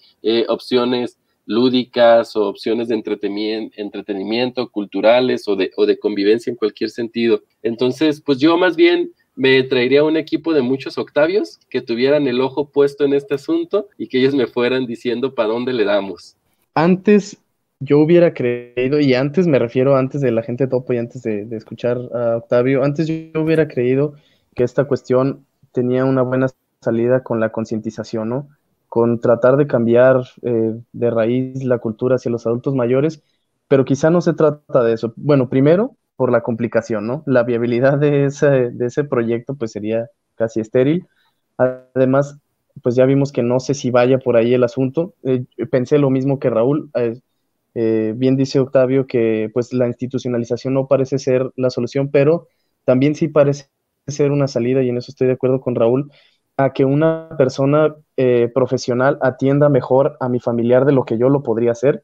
[0.48, 7.42] opciones lúdicas o opciones de entretenimiento, culturales o de, o de convivencia en cualquier sentido.
[7.64, 12.42] Entonces, pues yo más bien me traería un equipo de muchos Octavios que tuvieran el
[12.42, 16.36] ojo puesto en este asunto y que ellos me fueran diciendo para dónde le damos.
[16.74, 17.38] Antes
[17.80, 21.48] yo hubiera creído, y antes me refiero antes de la gente topo y antes de,
[21.52, 24.14] escuchar a Octavio, antes yo hubiera creído
[24.56, 26.48] que esta cuestión tenía una buena
[26.82, 28.50] salida con la concientización, ¿no?
[28.92, 33.24] Con tratar de cambiar eh, de raíz la cultura hacia los adultos mayores,
[33.70, 35.14] pero quizá no se trata de eso.
[35.16, 37.24] Bueno, primero, por la complicación, ¿no?
[37.26, 41.08] La viabilidad de ese, de ese proyecto pues sería casi estéril.
[41.56, 42.38] Además,
[42.84, 45.14] pues ya vimos que no sé si vaya por ahí el asunto.
[45.24, 46.92] Eh, pensé lo mismo que Raúl.
[47.74, 52.48] Eh, bien dice Octavio que pues la institucionalización no parece ser la solución, pero
[52.84, 53.70] también sí parece
[54.08, 56.12] ser una salida, y en eso estoy de acuerdo con Raúl,
[56.58, 57.96] a que una persona
[58.54, 62.04] profesional atienda mejor a mi familiar de lo que yo lo podría hacer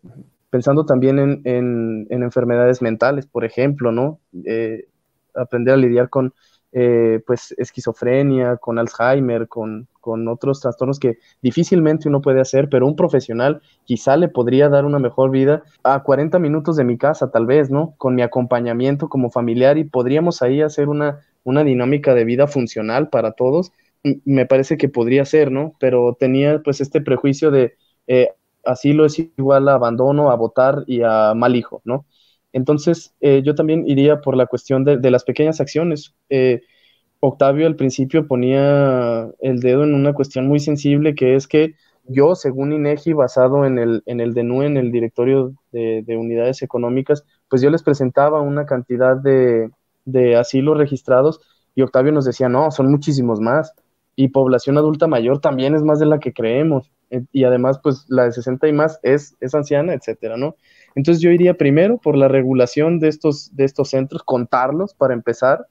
[0.49, 4.19] pensando también en, enfermedades mentales, por ejemplo, ¿no?
[4.45, 4.87] Eh,
[5.35, 6.33] aprender a lidiar con,
[6.71, 9.87] eh, pues, esquizofrenia, con Alzheimer, con,
[10.29, 14.99] otros trastornos que difícilmente uno puede hacer, pero un profesional quizá le podría dar una
[14.99, 17.93] mejor vida a 40 minutos de mi casa, tal vez, ¿no?
[17.97, 23.09] Con mi acompañamiento como familiar y podríamos ahí hacer una, una dinámica de vida funcional
[23.09, 23.73] para todos.
[24.25, 25.73] Me parece que podría ser, ¿no?
[25.79, 27.75] Pero tenía pues este prejuicio de
[28.07, 28.29] eh,
[28.65, 32.05] asilo es igual a abandono, a votar y a mal hijo, ¿no?
[32.53, 36.15] Entonces, eh, yo también iría por la cuestión de, las pequeñas acciones.
[36.29, 36.61] Eh,
[37.19, 41.75] Octavio al principio ponía el dedo en una cuestión muy sensible, que es que
[42.07, 47.25] yo, según INEGI, basado en el, en el DENU, en el Directorio de, Unidades Económicas,
[47.49, 49.69] pues yo les presentaba una cantidad de,
[50.05, 51.41] de asilos registrados
[51.75, 53.73] y Octavio nos decía, no, son muchísimos más.
[54.19, 56.91] Y población adulta mayor también es más de la que creemos.
[57.11, 60.55] Eh, y además, pues la de 60 y más es, es anciana, etcétera, ¿no?
[60.95, 65.67] Entonces yo iría primero por la regulación de estos, de estos centros, contarlos para empezar,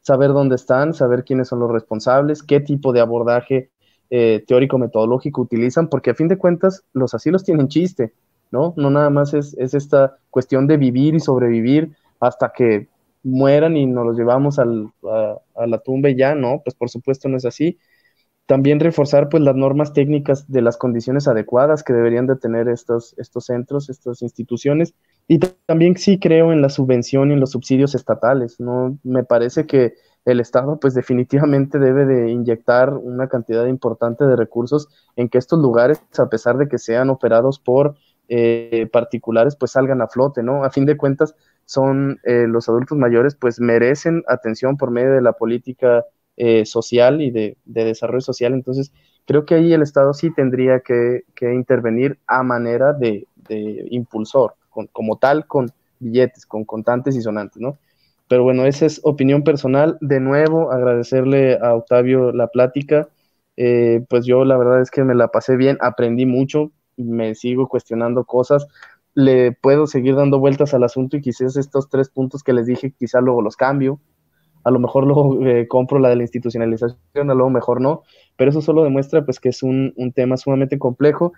[0.00, 3.70] saber dónde están, saber quiénes son los responsables, qué tipo de abordaje
[4.08, 8.14] eh, teórico-metodológico utilizan, porque a fin de cuentas los asilos tienen chiste,
[8.50, 8.72] ¿no?
[8.78, 12.88] No nada más es, es esta cuestión de vivir y sobrevivir hasta que
[13.22, 16.62] mueran y nos los llevamos al, a, a, la tumba y ya, ¿no?
[16.64, 17.78] Pues por supuesto no es así
[18.50, 23.14] también reforzar pues las normas técnicas de las condiciones adecuadas que deberían de tener estos,
[23.16, 24.92] estos centros, estas instituciones.
[25.28, 28.58] Y también sí creo en la subvención y en los subsidios estatales.
[28.58, 28.98] ¿no?
[29.04, 29.94] Me parece que
[30.24, 35.60] el Estado pues definitivamente debe de inyectar una cantidad importante de recursos en que estos
[35.60, 37.94] lugares, a pesar de que sean operados por
[38.28, 40.64] eh, particulares, pues salgan a flote, ¿no?
[40.64, 41.36] A fin de cuentas,
[41.66, 46.04] son eh, los adultos mayores pues merecen atención por medio de la política
[46.42, 48.54] eh, social y de, desarrollo social.
[48.54, 48.92] Entonces,
[49.26, 53.26] creo que ahí el Estado sí tendría que, intervenir a manera de,
[53.90, 54.54] impulsor,
[54.92, 57.76] como tal, con billetes, con contantes y sonantes, ¿no?
[58.26, 59.98] Pero bueno, esa es opinión personal.
[60.00, 63.08] De nuevo, agradecerle a Octavio la plática.
[63.58, 67.68] Eh, pues yo la verdad es que me la pasé bien, aprendí mucho, me sigo
[67.68, 68.66] cuestionando cosas,
[69.12, 72.94] le puedo seguir dando vueltas al asunto y quizás estos tres puntos que les dije,
[72.98, 74.00] quizá luego los cambio,
[74.64, 78.02] a lo mejor luego eh, compro la de la institucionalización, a lo mejor no,
[78.36, 81.32] pero eso solo demuestra pues que es un, un tema sumamente complejo.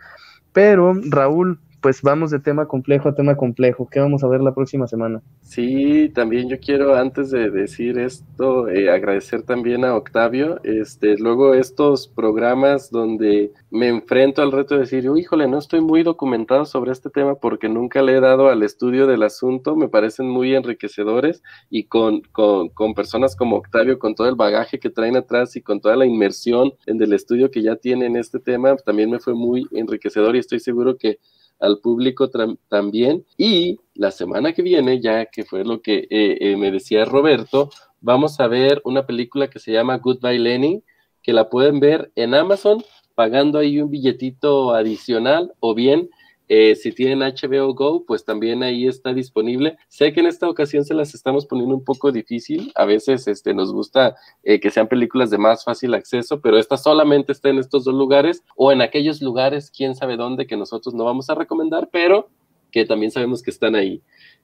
[0.53, 3.89] Pero Raúl, pues vamos de tema complejo a tema complejo.
[3.91, 5.21] ¿Qué vamos a ver la próxima semana?
[5.41, 10.61] Sí, también yo quiero, antes de decir esto, eh, agradecer también a Octavio.
[10.63, 16.05] Este, luego estos programas donde me enfrento al reto de decir, híjole, no estoy muy
[16.05, 20.29] documentado sobre este tema porque nunca le he dado al estudio del asunto, me parecen
[20.29, 25.17] muy enriquecedores y con, con, con personas como Octavio, con todo el bagaje que traen
[25.17, 28.77] atrás y con toda la inmersión en el estudio que ya tiene en este tema,
[28.77, 31.19] también me fue muy enriquecedor y estoy seguro que
[31.63, 32.29] al público
[32.69, 33.25] también.
[33.39, 37.71] Y la semana que viene, ya que fue lo que eh, eh, me decía Roberto,
[38.01, 40.83] vamos a ver una película que se llama Goodbye Lenny,
[41.23, 42.83] que la pueden ver en Amazon
[43.15, 46.11] pagando ahí un billetito adicional o bien
[46.49, 49.77] eh, si tienen HBO Go, pues también ahí está disponible.
[49.89, 52.73] Sé que en esta ocasión se las estamos poniendo un poco difícil.
[52.75, 56.77] A veces este, nos gusta eh, que sean películas de más fácil acceso, pero esta
[56.77, 60.95] solamente está en estos dos lugares o en aquellos lugares, quién sabe dónde, que nosotros
[60.95, 62.29] no vamos a recomendar, pero
[62.71, 64.03] que también sabemos que están ahí.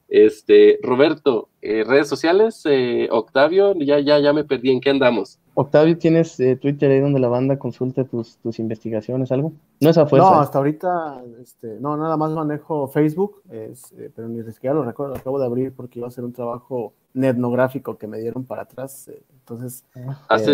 [0.09, 2.65] Este, Roberto, eh, redes sociales,
[3.11, 5.39] Octavio, ya, ya, ya me perdí, ¿en qué andamos?
[5.55, 9.53] Octavio, ¿tienes eh, Twitter ahí donde la banda consulta tus investigaciones, algo?
[9.81, 10.17] No fuerza.
[10.17, 14.85] No, hasta ahorita, este, no, nada más manejo Facebook, es, eh, pero ni siquiera lo
[14.85, 18.45] recuerdo, lo acabo de abrir porque iba a ser un trabajo etnográfico que me dieron
[18.45, 19.85] para atrás, eh, entonces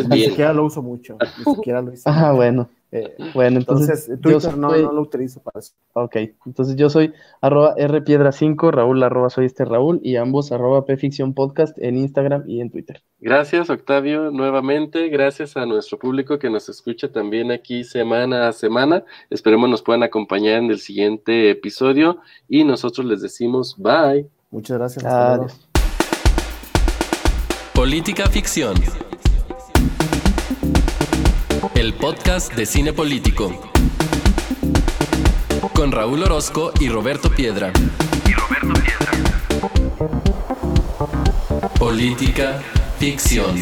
[0.08, 2.04] ni siquiera lo uso mucho, ni siquiera lo hice.
[2.06, 2.68] Ah, bueno.
[2.94, 5.72] Eh, bueno, entonces, Twitter no, lo utilizo para eso.
[5.94, 6.14] Ok,
[6.46, 11.76] entonces yo soy arroba rpiedra5, Raúl arroba soy este Raúl y ambos arroba pficción podcast
[11.80, 13.02] en Instagram y en Twitter.
[13.18, 19.02] Gracias Octavio, nuevamente, gracias a nuestro público que nos escucha también aquí semana a semana.
[19.30, 24.26] Esperemos nos puedan acompañar en el siguiente episodio y nosotros les decimos bye.
[24.50, 25.04] Muchas gracias.
[27.74, 28.74] Política ficción
[31.74, 33.52] el podcast de cine político.
[35.74, 37.72] Con Raúl Orozco y Roberto Piedra.
[38.26, 39.12] Y Roberto Piedra.
[41.78, 42.62] Política
[42.98, 43.54] ficción.